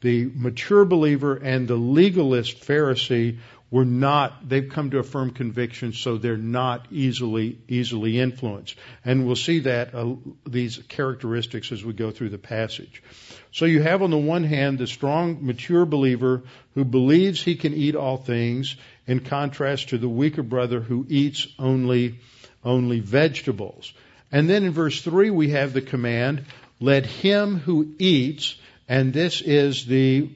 [0.00, 3.38] the mature believer and the legalist Pharisee
[3.70, 8.76] were not, they've come to a firm conviction, so they're not easily, easily influenced.
[9.02, 10.14] And we'll see that, uh,
[10.46, 13.02] these characteristics as we go through the passage.
[13.50, 16.42] So you have on the one hand the strong, mature believer
[16.74, 18.76] who believes he can eat all things,
[19.06, 22.18] in contrast to the weaker brother who eats only,
[22.64, 23.92] only vegetables.
[24.30, 26.44] And then in verse 3 we have the command,
[26.80, 28.56] let him who eats,
[28.88, 30.30] and this is the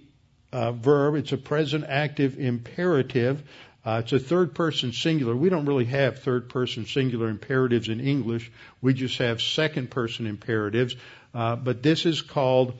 [0.52, 1.16] uh, verb.
[1.16, 3.42] It's a present active imperative.
[3.84, 5.36] Uh, it's a third person singular.
[5.36, 8.50] We don't really have third person singular imperatives in English.
[8.80, 10.96] We just have second person imperatives.
[11.32, 12.74] Uh, but this is called,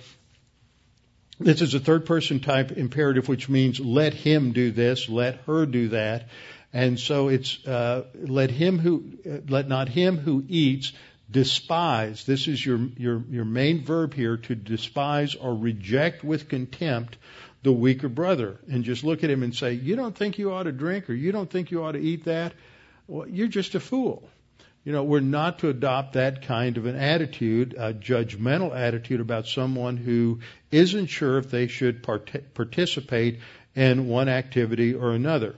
[1.39, 5.66] this is a third person type imperative, which means let him do this, let her
[5.66, 6.28] do that.
[6.72, 10.93] And so it's, uh, let him who, uh, let not him who eats
[11.30, 12.24] despise.
[12.24, 17.16] This is your, your, your main verb here to despise or reject with contempt
[17.62, 20.64] the weaker brother and just look at him and say, You don't think you ought
[20.64, 22.53] to drink or you don't think you ought to eat that?
[23.09, 24.28] Well, you're just a fool.
[24.87, 29.49] You know, we're not to adopt that kind of an attitude, a judgmental attitude about
[29.49, 30.39] someone who
[30.70, 33.41] isn't sure if they should part- participate
[33.74, 35.57] in one activity or another.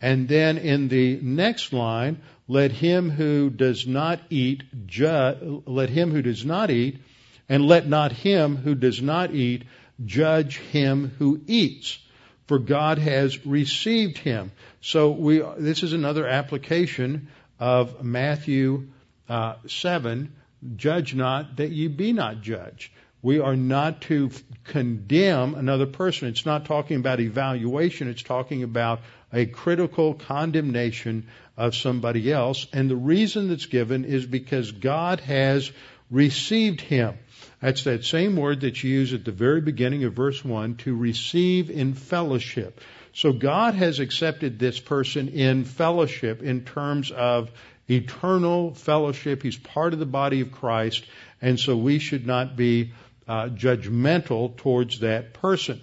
[0.00, 6.10] And then in the next line, let him who does not eat ju- let him
[6.10, 7.02] who does not eat
[7.50, 9.64] and let not him who does not eat
[10.06, 11.98] judge him who eats,
[12.46, 14.52] for God has received him.
[14.80, 17.28] So we, this is another application
[17.60, 18.88] of Matthew
[19.28, 20.32] uh, 7,
[20.76, 22.90] judge not that ye be not judged.
[23.22, 24.30] We are not to
[24.64, 26.28] condemn another person.
[26.28, 28.08] It's not talking about evaluation.
[28.08, 29.00] It's talking about
[29.32, 32.66] a critical condemnation of somebody else.
[32.72, 35.70] And the reason that's given is because God has
[36.10, 37.18] received him.
[37.60, 40.96] That's that same word that you used at the very beginning of verse 1 to
[40.96, 42.80] receive in fellowship.
[43.12, 47.50] So God has accepted this person in fellowship in terms of
[47.88, 49.42] eternal fellowship.
[49.42, 51.04] He's part of the body of Christ,
[51.42, 52.92] and so we should not be
[53.26, 55.80] uh, judgmental towards that person.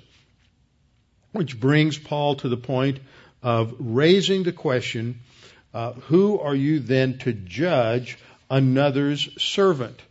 [1.33, 2.99] Which brings Paul to the point
[3.43, 5.19] of raising the question,
[5.73, 8.17] uh, who are you then to judge
[8.49, 10.01] another's servant?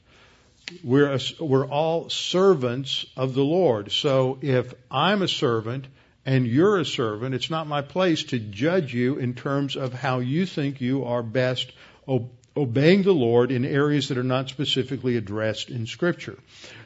[0.83, 3.93] we're, a, we're all servants of the Lord.
[3.93, 5.87] So if I'm a servant
[6.27, 10.19] and you're a servant, it's not my place to judge you in terms of how
[10.19, 11.73] you think you are best
[12.57, 16.37] obeying the Lord in areas that are not specifically addressed in Scripture.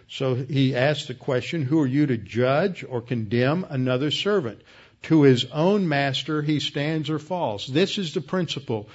[0.09, 4.61] So he asks the question, who are you to judge or condemn another servant?
[5.05, 7.67] To his own master he stands or falls.
[7.67, 8.89] This is the principle.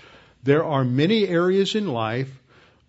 [0.44, 2.30] There are many areas in life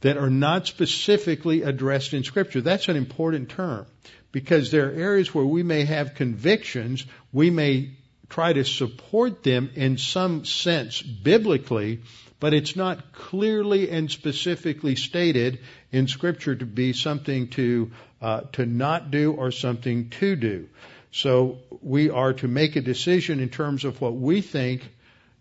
[0.01, 2.61] that are not specifically addressed in Scripture.
[2.61, 3.87] That's an important term
[4.33, 7.97] because there are areas where we may have convictions, we may
[8.29, 12.01] try to support them in some sense biblically,
[12.41, 15.61] but it's not clearly and specifically stated
[15.93, 17.91] in Scripture to be something to
[18.21, 20.69] uh, to not do or something to do.
[21.13, 24.91] So we are to make a decision in terms of what we think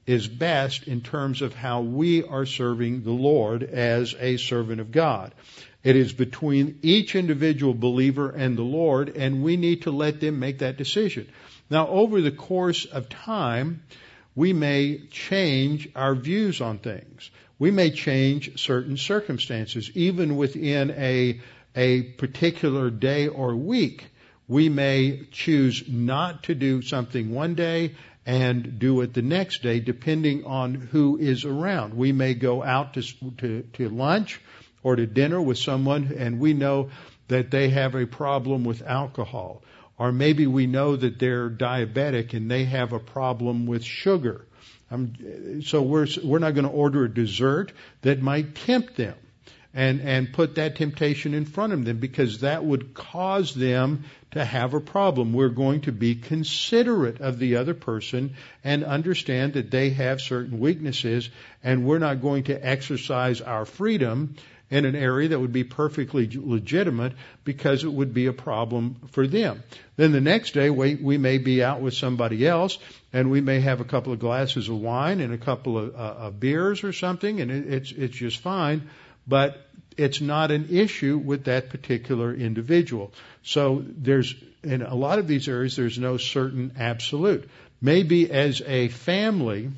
[0.06, 4.92] is best in terms of how we are serving the Lord as a servant of
[4.92, 5.34] God.
[5.84, 10.40] It is between each individual believer and the Lord, and we need to let them
[10.40, 11.30] make that decision.
[11.70, 13.84] Now, over the course of time,
[14.36, 17.32] we may change our views on things.
[17.58, 21.40] We may change certain circumstances, even within a,
[21.76, 24.06] a particular day or week.
[24.48, 27.96] We may choose not to do something one day
[28.26, 31.94] and do it the next day, depending on who is around.
[31.94, 33.04] We may go out to,
[33.38, 34.42] to, to lunch
[34.84, 36.90] or to dinner with someone and we know
[37.28, 39.62] that they have a problem with alcohol.
[39.98, 44.46] Or maybe we know that they're diabetic and they have a problem with sugar.
[44.92, 47.72] Um, so we're, we're not going to order a dessert
[48.02, 49.16] that might tempt them
[49.76, 54.44] and, and put that temptation in front of them because that would cause them to
[54.44, 55.34] have a problem.
[55.34, 60.60] We're going to be considerate of the other person and understand that they have certain
[60.60, 61.30] weaknesses
[61.62, 64.36] and we're not going to exercise our freedom
[64.70, 67.14] in an area that would be perfectly legitimate
[67.44, 69.62] because it would be a problem for them.
[69.96, 72.80] Then the next day we, we may be out with somebody else
[73.14, 75.98] and we may have a couple of glasses of wine and a couple of, uh,
[75.98, 78.90] of beers or something and it, it's, it's just fine
[79.28, 79.62] but
[79.98, 83.14] it's not an issue with that particular individual.
[83.44, 87.50] So there's, in a lot of these areas, there's no certain absolute.
[87.82, 89.70] Maybe as a family,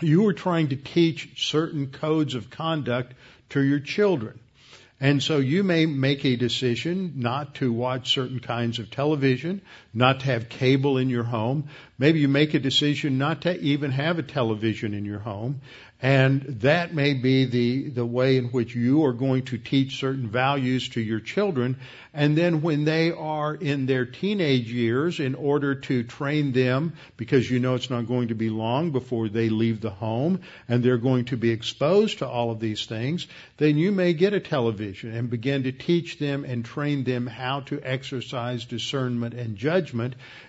[0.00, 3.14] you are trying to teach certain codes of conduct
[3.50, 4.38] to your children.
[5.00, 9.62] And so you may make a decision not to watch certain kinds of television,
[9.92, 11.68] not to have cable in your home.
[11.98, 15.60] Maybe you make a decision not to even have a television in your home.
[16.02, 20.28] And that may be the, the way in which you are going to teach certain
[20.28, 21.76] values to your children.
[22.14, 27.50] And then when they are in their teenage years, in order to train them, because
[27.50, 30.96] you know it's not going to be long before they leave the home and they're
[30.96, 33.26] going to be exposed to all of these things,
[33.58, 37.60] then you may get a television and begin to teach them and train them how
[37.60, 39.79] to exercise discernment and judgment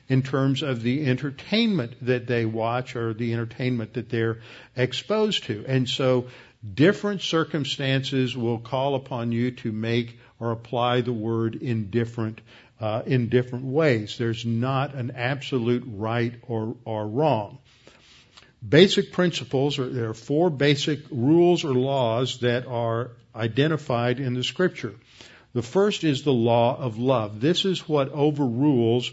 [0.10, 4.40] in terms of the entertainment that they watch or the entertainment that they're
[4.76, 5.66] exposed to.
[5.68, 6.28] And so
[6.74, 12.42] different circumstances will call upon you to make or apply the word in different
[12.80, 14.18] uh, in different ways.
[14.18, 17.60] There's not an absolute right or, or wrong.
[18.68, 24.44] Basic principles, or there are four basic rules or laws that are identified in the
[24.44, 24.96] scripture.
[25.54, 27.42] The first is the law of love.
[27.42, 29.12] This is what overrules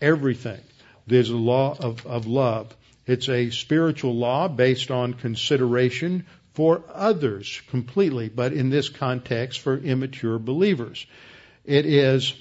[0.00, 0.60] everything.
[1.06, 2.76] There's a law of, of love.
[3.06, 9.76] It's a spiritual law based on consideration for others completely, but in this context for
[9.76, 11.06] immature believers.
[11.64, 12.34] It is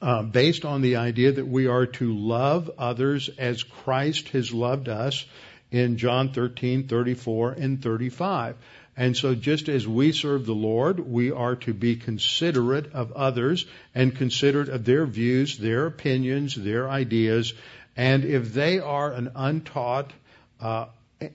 [0.00, 4.88] uh, based on the idea that we are to love others as Christ has loved
[4.88, 5.24] us
[5.70, 8.56] in John 13, 34, and 35.
[8.96, 13.66] And so just as we serve the Lord, we are to be considerate of others
[13.94, 17.52] and considerate of their views, their opinions, their ideas.
[17.94, 20.12] And if they are an untaught,
[20.60, 20.86] uh,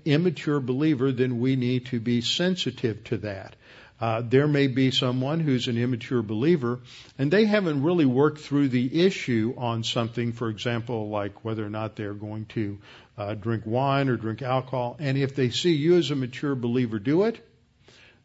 [0.05, 3.55] immature believer, then we need to be sensitive to that.
[3.99, 6.79] Uh, there may be someone who's an immature believer
[7.19, 11.69] and they haven't really worked through the issue on something, for example, like whether or
[11.69, 12.79] not they're going to
[13.19, 14.95] uh, drink wine or drink alcohol.
[14.99, 17.47] And if they see you as a mature believer do it,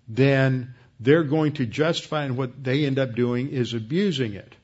[0.09, 4.54] then they're going to justify and what they end up doing is abusing it.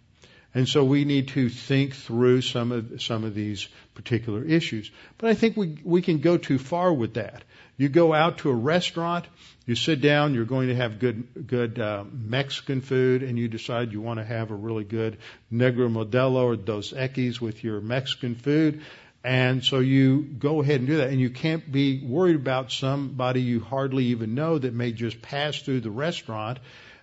[0.55, 4.91] And so we need to think through some of some of these particular issues.
[5.17, 7.43] But I think we we can go too far with that.
[7.79, 9.25] You go out to a restaurant,
[9.65, 13.93] you sit down, you're going to have good good uh, Mexican food, and you decide
[13.93, 15.17] you want to have a really good
[15.51, 18.83] Negro Modelo or Dos Equis with your Mexican food.
[19.25, 21.11] And so you go ahead and do that.
[21.11, 25.59] And you can't be worried about somebody you hardly even know that may just pass
[25.61, 26.59] through the restaurant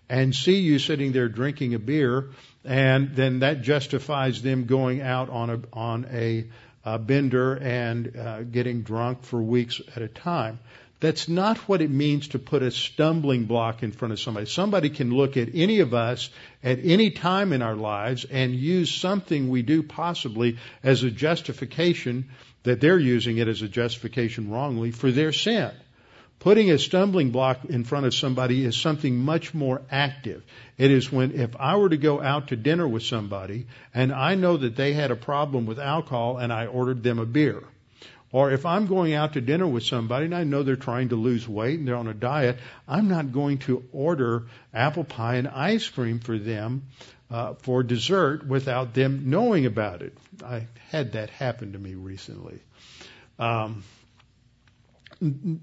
[0.09, 2.31] and see you sitting there drinking a beer.
[2.65, 6.47] And then that justifies them going out on a, on a,
[6.83, 10.59] a bender and uh, getting drunk for weeks at a time.
[11.01, 14.45] That's not what it means to put a stumbling block in front of somebody.
[14.47, 16.29] Somebody can look at any of us
[16.61, 22.29] at any time in our lives and use something we do possibly as a justification
[22.63, 25.71] that they're using it as a justification wrongly for their sin.
[26.39, 30.43] Putting a stumbling block in front of somebody is something much more active.
[30.77, 34.35] It is when if I were to go out to dinner with somebody and I
[34.35, 37.63] know that they had a problem with alcohol and I ordered them a beer
[38.31, 41.15] or if I'm going out to dinner with somebody and I know they're trying to
[41.15, 45.47] lose weight and they're on a diet, I'm not going to order apple pie and
[45.47, 46.83] ice cream for them
[47.31, 50.17] uh, for dessert without them knowing about it.
[50.43, 52.59] I had that happen to me recently.
[53.37, 53.83] Um,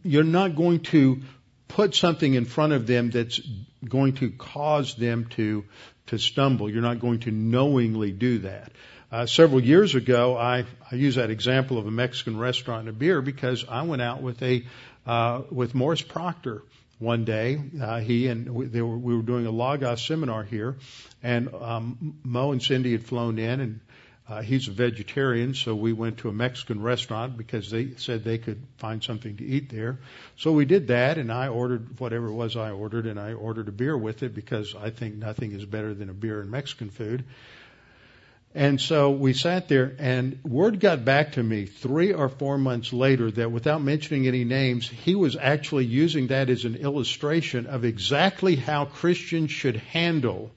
[0.03, 1.23] you're not going to
[1.69, 3.41] put something in front of them that's
[3.85, 5.65] going to cause them to
[6.07, 6.71] to stumble.
[6.71, 8.71] You're not going to knowingly do that.
[9.11, 12.93] Uh, several years ago, I, I use that example of a Mexican restaurant and a
[12.93, 14.65] beer because I went out with a
[15.07, 16.65] uh, with Morris Proctor
[16.99, 17.63] one day.
[17.81, 20.77] Uh, he and we, they were, we were doing a Logos seminar here,
[21.23, 23.81] and um, Mo and Cindy had flown in, and
[24.29, 28.39] uh, he's a vegetarian, so we went to a Mexican restaurant because they said they
[28.39, 30.01] could find something to eat there.
[30.37, 33.69] So we did that, and I ordered whatever it was I ordered, and I ordered
[33.69, 36.91] a beer with it because I think nothing is better than a beer and Mexican
[36.91, 37.25] food.
[38.57, 42.91] And so we sat there, and word got back to me three or four months
[42.91, 47.85] later that without mentioning any names, he was actually using that as an illustration of
[47.85, 50.51] exactly how Christians should handle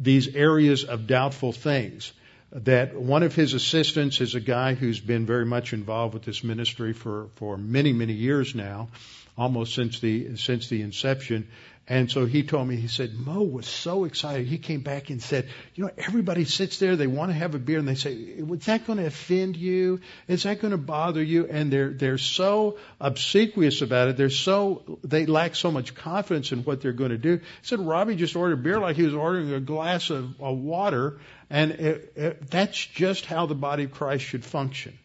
[0.00, 2.10] these areas of doubtful things.
[2.52, 6.42] That one of his assistants is a guy who's been very much involved with this
[6.42, 8.88] ministry for, for many, many years now.
[9.36, 11.48] Almost since the since the inception.
[11.86, 14.46] And so he told me, he said, Mo was so excited.
[14.46, 17.58] He came back and said, you know, everybody sits there, they want to have a
[17.58, 20.00] beer, and they say, is that going to offend you?
[20.26, 21.46] Is that going to bother you?
[21.46, 24.16] And they're, they're so obsequious about it.
[24.16, 27.36] They're so, they lack so much confidence in what they're going to do.
[27.36, 31.18] He said, Robbie just ordered beer like he was ordering a glass of, of water,
[31.50, 34.98] and it, it, that's just how the body of Christ should function.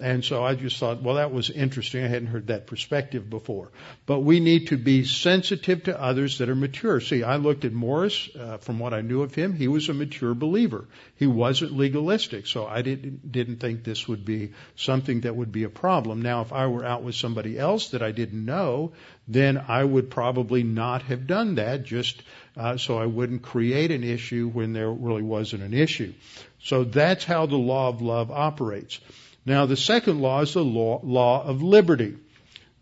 [0.00, 2.02] And so I just thought, well, that was interesting.
[2.02, 3.70] I hadn't heard that perspective before.
[4.06, 7.00] But we need to be sensitive to others that are mature.
[7.00, 9.94] See, I looked at Morris, uh, from what I knew of him, he was a
[9.94, 10.88] mature believer.
[11.14, 15.62] He wasn't legalistic, so I didn't, didn't think this would be something that would be
[15.62, 16.22] a problem.
[16.22, 18.92] Now, if I were out with somebody else that I didn't know,
[19.28, 22.20] then I would probably not have done that just
[22.56, 26.12] uh, so I wouldn't create an issue when there really wasn't an issue.
[26.60, 28.98] So that's how the law of love operates.
[29.46, 32.14] Now, the second law is the law, law of liberty.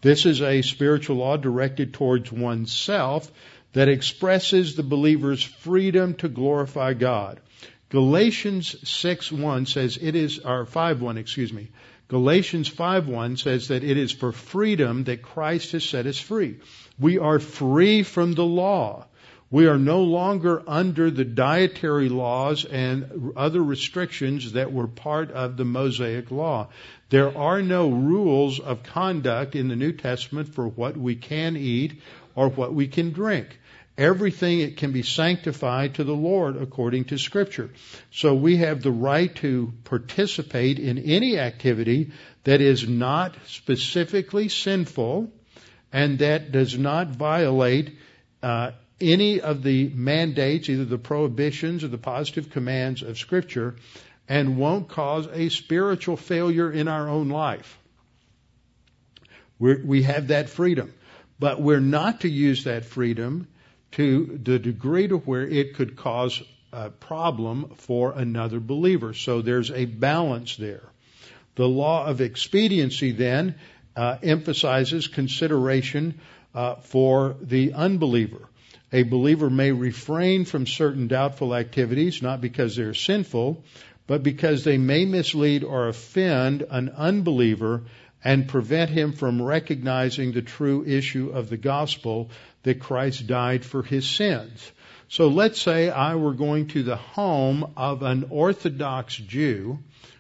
[0.01, 3.31] This is a spiritual law directed towards oneself
[3.73, 7.41] that expresses the believer's freedom to glorify God.
[7.89, 11.69] Galatians 6:1 says it is or 5:1, excuse me.
[12.09, 16.57] Galatians 5:1 says that it is for freedom that Christ has set us free.
[16.99, 19.07] We are free from the law.
[19.53, 25.59] We are no longer under the dietary laws and other restrictions that were part of
[25.59, 26.69] the Mosaic law.
[27.11, 32.01] There are no rules of conduct in the New Testament for what we can eat
[32.35, 33.59] or what we can drink.
[33.99, 37.69] Everything it can be sanctified to the Lord according to Scripture.
[38.11, 42.13] So we have the right to participate in any activity
[42.45, 45.31] that is not specifically sinful
[45.93, 47.99] and that does not violate
[48.43, 48.71] uh,
[49.03, 53.77] any of the mandates, either the prohibitions or the positive commands of Scripture,
[54.29, 57.79] and won't cause a spiritual failure in our own life.
[59.59, 60.95] We're, we have that freedom.
[61.39, 63.49] But we're not to use that freedom
[63.93, 66.41] to the degree to where it could cause
[66.73, 69.13] a problem for another believer.
[69.13, 70.85] So there's a balance there.
[71.57, 73.57] The law of expediency then
[73.97, 76.21] uh, emphasizes consideration
[76.55, 78.49] uh, for the unbeliever.
[78.95, 83.65] A believer may refrain from certain doubtful activities, not because they're sinful,
[84.07, 87.85] but because they may mislead or offend an unbeliever
[88.23, 92.31] and prevent him from recognizing the true issue of the gospel
[92.65, 94.71] that Christ died for his sins.
[95.09, 99.79] So let's say I were going to the home of an Orthodox Jew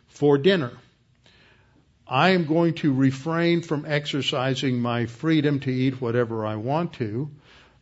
[0.08, 0.72] for dinner.
[2.06, 7.30] I am going to refrain from exercising my freedom to eat whatever I want to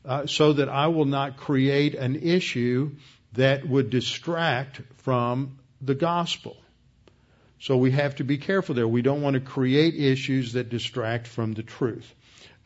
[0.05, 2.92] uh, so that I will not create an issue
[3.34, 6.57] that would distract from the gospel.
[7.61, 8.88] So we have to be careful there.
[8.88, 12.14] We don't want to create issues that distract from the truth.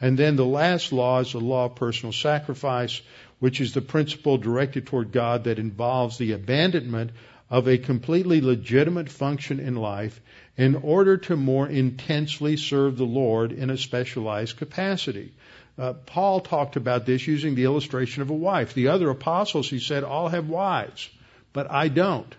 [0.01, 3.01] And then the last law is the law of personal sacrifice,
[3.41, 7.11] which is the principle directed toward God that involves the abandonment
[7.51, 10.21] of a completely legitimate function in life
[10.57, 15.33] in order to more intensely serve the Lord in a specialized capacity.
[15.77, 18.75] Uh, Paul talked about this using the illustration of a wife.
[18.75, 21.09] The other apostles, he said, all have wives,
[21.53, 22.33] but I don't.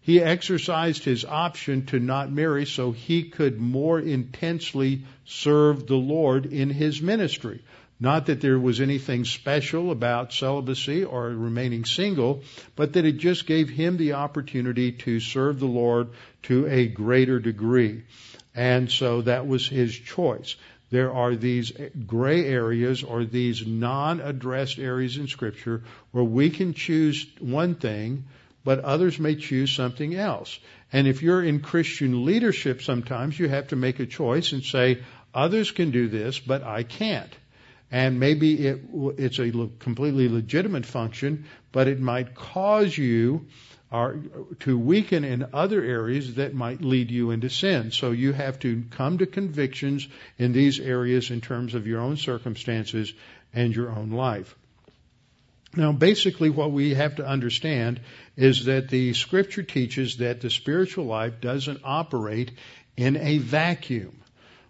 [0.00, 6.46] He exercised his option to not marry so he could more intensely serve the Lord
[6.46, 7.62] in his ministry.
[8.02, 12.44] Not that there was anything special about celibacy or remaining single,
[12.76, 16.08] but that it just gave him the opportunity to serve the Lord
[16.44, 18.04] to a greater degree.
[18.54, 20.56] And so that was his choice
[20.90, 21.72] there are these
[22.06, 28.24] gray areas or these non-addressed areas in scripture where we can choose one thing,
[28.64, 30.58] but others may choose something else.
[30.92, 35.02] And if you're in Christian leadership sometimes you have to make a choice and say,
[35.32, 37.32] others can do this, but I can't.
[37.92, 38.82] And maybe it,
[39.18, 43.46] it's a completely legitimate function, but it might cause you
[43.92, 44.16] are
[44.60, 47.90] to weaken in other areas that might lead you into sin.
[47.90, 50.06] So you have to come to convictions
[50.38, 53.12] in these areas in terms of your own circumstances
[53.52, 54.54] and your own life.
[55.74, 58.00] Now, basically, what we have to understand
[58.36, 62.52] is that the scripture teaches that the spiritual life doesn't operate
[62.96, 64.20] in a vacuum.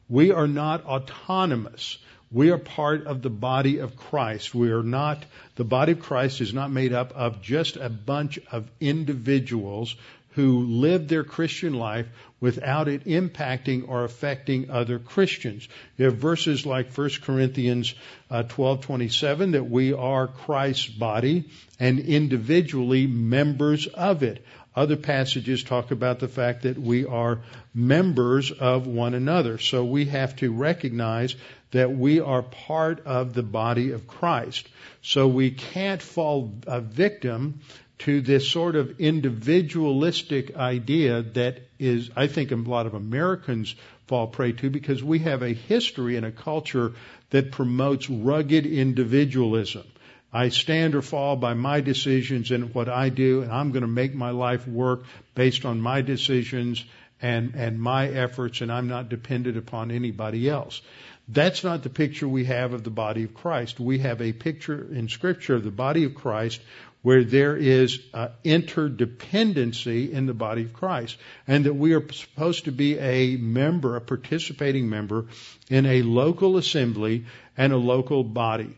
[0.09, 1.99] We are not autonomous.
[2.33, 4.55] We are part of the body of Christ.
[4.55, 5.25] We are not,
[5.57, 9.97] the body of Christ is not made up of just a bunch of individuals
[10.35, 12.07] who live their Christian life
[12.41, 15.69] without it impacting or affecting other Christians.
[15.99, 17.95] You have verses like 1 Corinthians
[18.31, 21.45] uh, 12:27 that we are Christ's body
[21.81, 24.45] and individually members of it.
[24.75, 27.41] Other passages talk about the fact that we are
[27.75, 29.59] members of one another.
[29.59, 31.35] So we have to recognize
[31.73, 34.69] that we are part of the body of Christ.
[35.03, 37.61] So we can't fall a victim
[38.01, 43.75] to this sort of individualistic idea that is, I think, a lot of Americans
[44.07, 46.93] fall prey to because we have a history and a culture
[47.31, 49.85] that promotes rugged individualism.
[50.33, 53.89] I stand or fall by my decisions and what I do, and I'm going to
[53.89, 55.05] make my life work
[55.35, 56.85] based on my decisions
[57.21, 60.81] and, and my efforts, and I'm not dependent upon anybody else.
[61.29, 63.79] That's not the picture we have of the body of Christ.
[63.79, 66.61] We have a picture in Scripture of the body of Christ
[67.03, 71.17] where there is uh, interdependency in the body of Christ,
[71.47, 75.27] and that we are supposed to be a member, a participating member
[75.71, 77.25] in a local assembly
[77.57, 78.77] and a local body.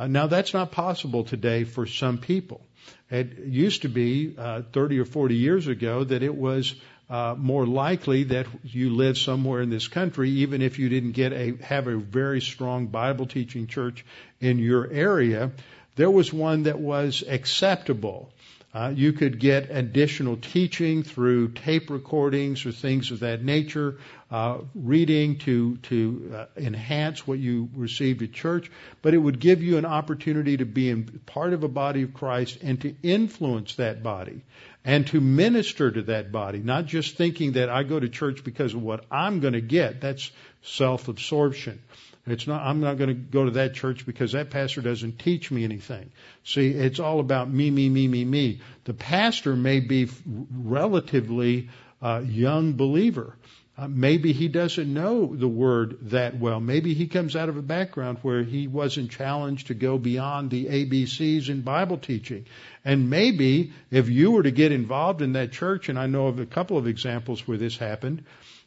[0.00, 2.62] Uh, now, that's not possible today for some people.
[3.10, 6.74] It used to be uh, 30 or 40 years ago that it was
[7.10, 11.34] uh, more likely that you live somewhere in this country, even if you didn't get
[11.34, 14.06] a have a very strong Bible teaching church
[14.40, 15.50] in your area,
[15.96, 18.32] there was one that was acceptable.
[18.72, 23.98] Uh, you could get additional teaching through tape recordings or things of that nature,
[24.30, 28.70] uh, reading to to uh, enhance what you received at church.
[29.02, 32.14] But it would give you an opportunity to be in part of a body of
[32.14, 34.42] Christ and to influence that body
[34.84, 38.74] and to minister to that body, not just thinking that I go to church because
[38.74, 40.00] of what I'm going to get.
[40.00, 40.30] That's
[40.62, 41.82] self-absorption.
[42.26, 45.50] It's not, I'm not going to go to that church because that pastor doesn't teach
[45.50, 46.12] me anything.
[46.44, 48.60] See, it's all about me, me, me, me, me.
[48.84, 51.70] The pastor may be relatively
[52.00, 53.36] uh, young believer.
[53.80, 56.60] Uh, maybe he doesn't know the word that well.
[56.60, 60.66] Maybe he comes out of a background where he wasn't challenged to go beyond the
[60.66, 62.44] ABCs in Bible teaching.
[62.84, 66.38] And maybe if you were to get involved in that church, and I know of
[66.38, 68.24] a couple of examples where this happened,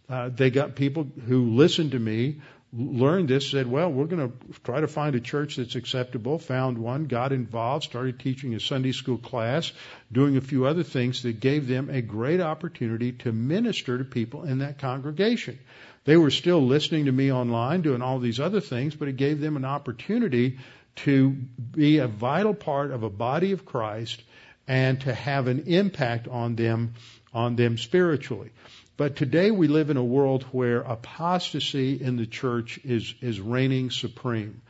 [0.10, 2.42] uh, they got people who listened to me
[2.76, 6.78] learned this, said, well, we're going to try to find a church that's acceptable, found
[6.78, 9.72] one, got involved, started teaching a Sunday school class,
[10.12, 14.44] doing a few other things that gave them a great opportunity to minister to people
[14.44, 15.60] in that congregation.
[16.06, 19.40] They were still listening to me online, doing all these other things, but it gave
[19.40, 20.58] them an opportunity
[20.96, 24.22] to be a vital part of a body of Christ
[24.68, 26.94] and to have an impact on them,
[27.34, 28.52] on them spiritually.
[28.96, 33.90] But today we live in a world where apostasy in the church is, is reigning
[33.90, 34.62] supreme.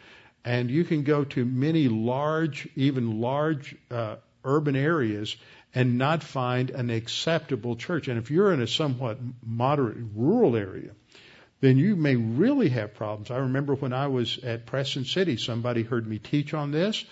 [0.45, 5.35] And you can go to many large, even large uh, urban areas
[5.75, 8.07] and not find an acceptable church.
[8.07, 10.91] And if you're in a somewhat moderate rural area,
[11.59, 13.31] then you may really have problems.
[13.31, 17.03] I remember when I was at Preston City, somebody heard me teach on this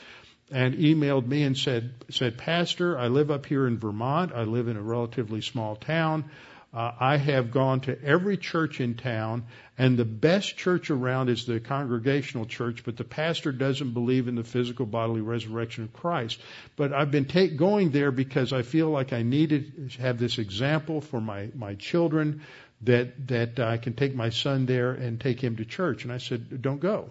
[0.51, 4.33] and emailed me and said, said, Pastor, I live up here in Vermont.
[4.33, 6.29] I live in a relatively small town.
[6.73, 9.43] Uh, I have gone to every church in town,
[9.77, 14.35] and the best church around is the congregational church, but the pastor doesn't believe in
[14.35, 16.39] the physical bodily resurrection of Christ.
[16.77, 20.37] But I've been take, going there because I feel like I need to have this
[20.37, 22.43] example for my, my children
[22.83, 26.05] that, that I can take my son there and take him to church.
[26.05, 27.09] And I said, don't go.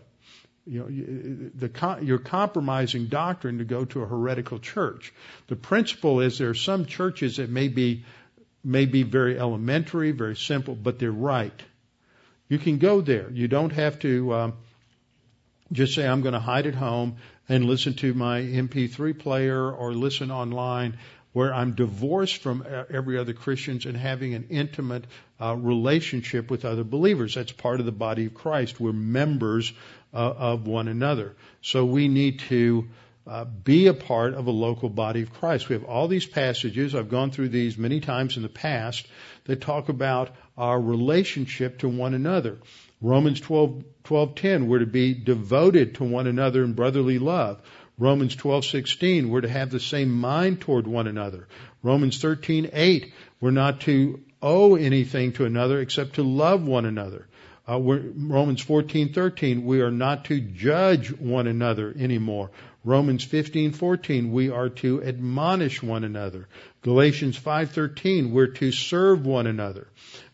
[0.67, 5.13] You know, the, you're compromising doctrine to go to a heretical church.
[5.49, 8.05] The principle is there are some churches that may be
[8.63, 11.63] may be very elementary, very simple, but they're right.
[12.49, 13.31] You can go there.
[13.31, 14.53] You don't have to um,
[15.73, 17.17] just say, I'm going to hide at home
[17.49, 20.99] and listen to my MP3 player or listen online
[21.33, 25.05] where I'm divorced from every other Christians and having an intimate
[25.41, 27.37] uh, relationship with other believers.
[27.37, 28.81] That's part of the body of Christ.
[28.81, 29.73] We're members
[30.13, 31.37] uh, of one another.
[31.63, 32.89] So we need to
[33.31, 35.69] uh, be a part of a local body of Christ.
[35.69, 39.07] We have all these passages, I've gone through these many times in the past,
[39.45, 42.59] that talk about our relationship to one another.
[43.01, 47.63] Romans 12, 12:10, we're to be devoted to one another in brotherly love.
[47.99, 51.47] Romans 12:16, we're to have the same mind toward one another.
[51.85, 57.29] Romans 13:8, we're not to owe anything to another except to love one another.
[57.71, 62.51] Uh, Romans 14:13, we are not to judge one another anymore.
[62.85, 66.49] Romans 15:14 we are to admonish one another.
[66.83, 69.87] Galatians 5:13 we're to serve one another.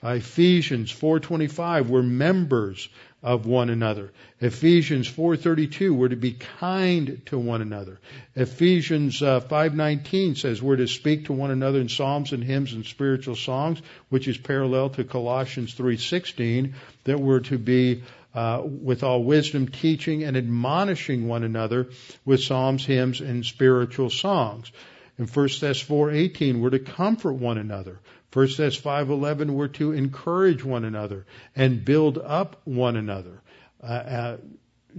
[0.02, 2.88] Uh, Ephesians 4:25 we're members
[3.26, 4.12] of one another.
[4.40, 7.98] Ephesians 4:32 we're to be kind to one another.
[8.36, 12.86] Ephesians uh, 5:19 says we're to speak to one another in psalms and hymns and
[12.86, 18.02] spiritual songs, which is parallel to Colossians 3:16 that we're to be
[18.32, 21.88] uh, with all wisdom, teaching and admonishing one another
[22.24, 24.70] with psalms, hymns, and spiritual songs.
[25.18, 27.98] In 1 Thess 4:18, we're to comfort one another.
[28.36, 31.24] 1 Thess 5:11, we're to encourage one another
[31.56, 33.40] and build up one another.
[33.82, 34.36] Uh, uh,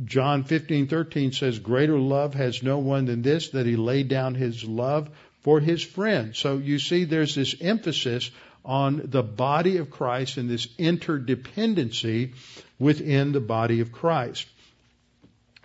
[0.05, 4.63] John 15:13 says, "Greater love has no one than this, that he laid down his
[4.63, 5.11] love
[5.41, 8.31] for his friend." So you see, there's this emphasis
[8.65, 12.31] on the body of Christ and this interdependency
[12.79, 14.47] within the body of Christ.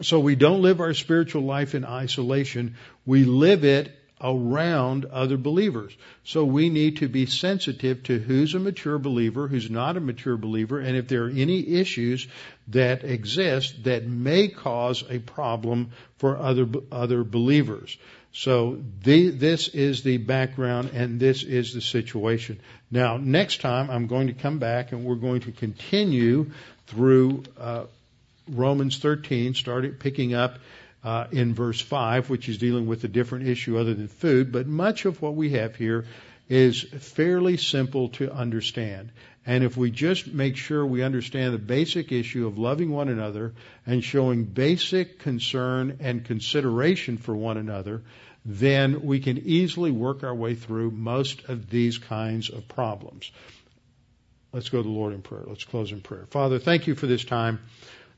[0.03, 2.75] So we don't live our spiritual life in isolation.
[3.07, 5.97] We live it around other believers.
[6.25, 10.37] So we need to be sensitive to who's a mature believer, who's not a mature
[10.37, 12.29] believer, and if there are any issues
[12.69, 17.97] that exist that may cause a problem for other other believers.
[18.33, 22.61] So the, this is the background and this is the situation.
[22.91, 26.51] Now, next time I'm going to come back and we're going to continue
[26.87, 27.85] through uh,
[28.49, 30.59] Romans 13, starting picking up
[31.05, 34.67] uh, in verse 5, which is dealing with a different issue other than food, but
[34.67, 36.05] much of what we have here
[36.49, 39.11] is fairly simple to understand.
[39.45, 43.55] And if we just make sure we understand the basic issue of loving one another
[43.87, 48.03] and showing basic concern and consideration for one another,
[48.45, 53.31] then we can easily work our way through most of these kinds of problems.
[54.53, 55.45] Let's go to the Lord in prayer.
[55.47, 56.27] Let's close in prayer.
[56.27, 57.61] Father, thank you for this time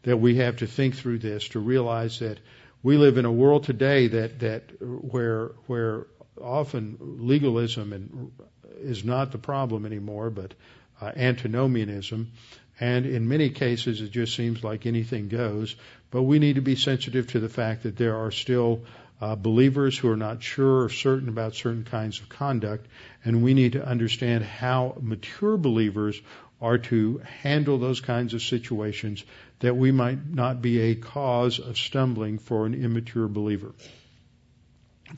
[0.03, 2.39] that we have to think through this, to realize that
[2.85, 6.07] we live in a world today that that where where
[6.41, 8.31] often legalism and
[8.79, 10.55] is not the problem anymore, but
[11.01, 12.31] uh, antinomianism,
[12.79, 15.75] and in many cases it just seems like anything goes.
[16.11, 18.85] But we need to be sensitive to the fact that there are still
[19.21, 22.87] uh, believers who are not sure or certain about certain kinds of conduct,
[23.25, 26.21] and we need to understand how mature believers
[26.65, 29.23] are to handle those kinds of situations
[29.61, 33.73] that we might not be a cause of stumbling for an immature believer.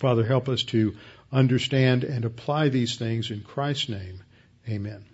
[0.00, 0.96] Father, help us to
[1.30, 4.24] understand and apply these things in Christ's name.
[4.68, 5.04] Amen.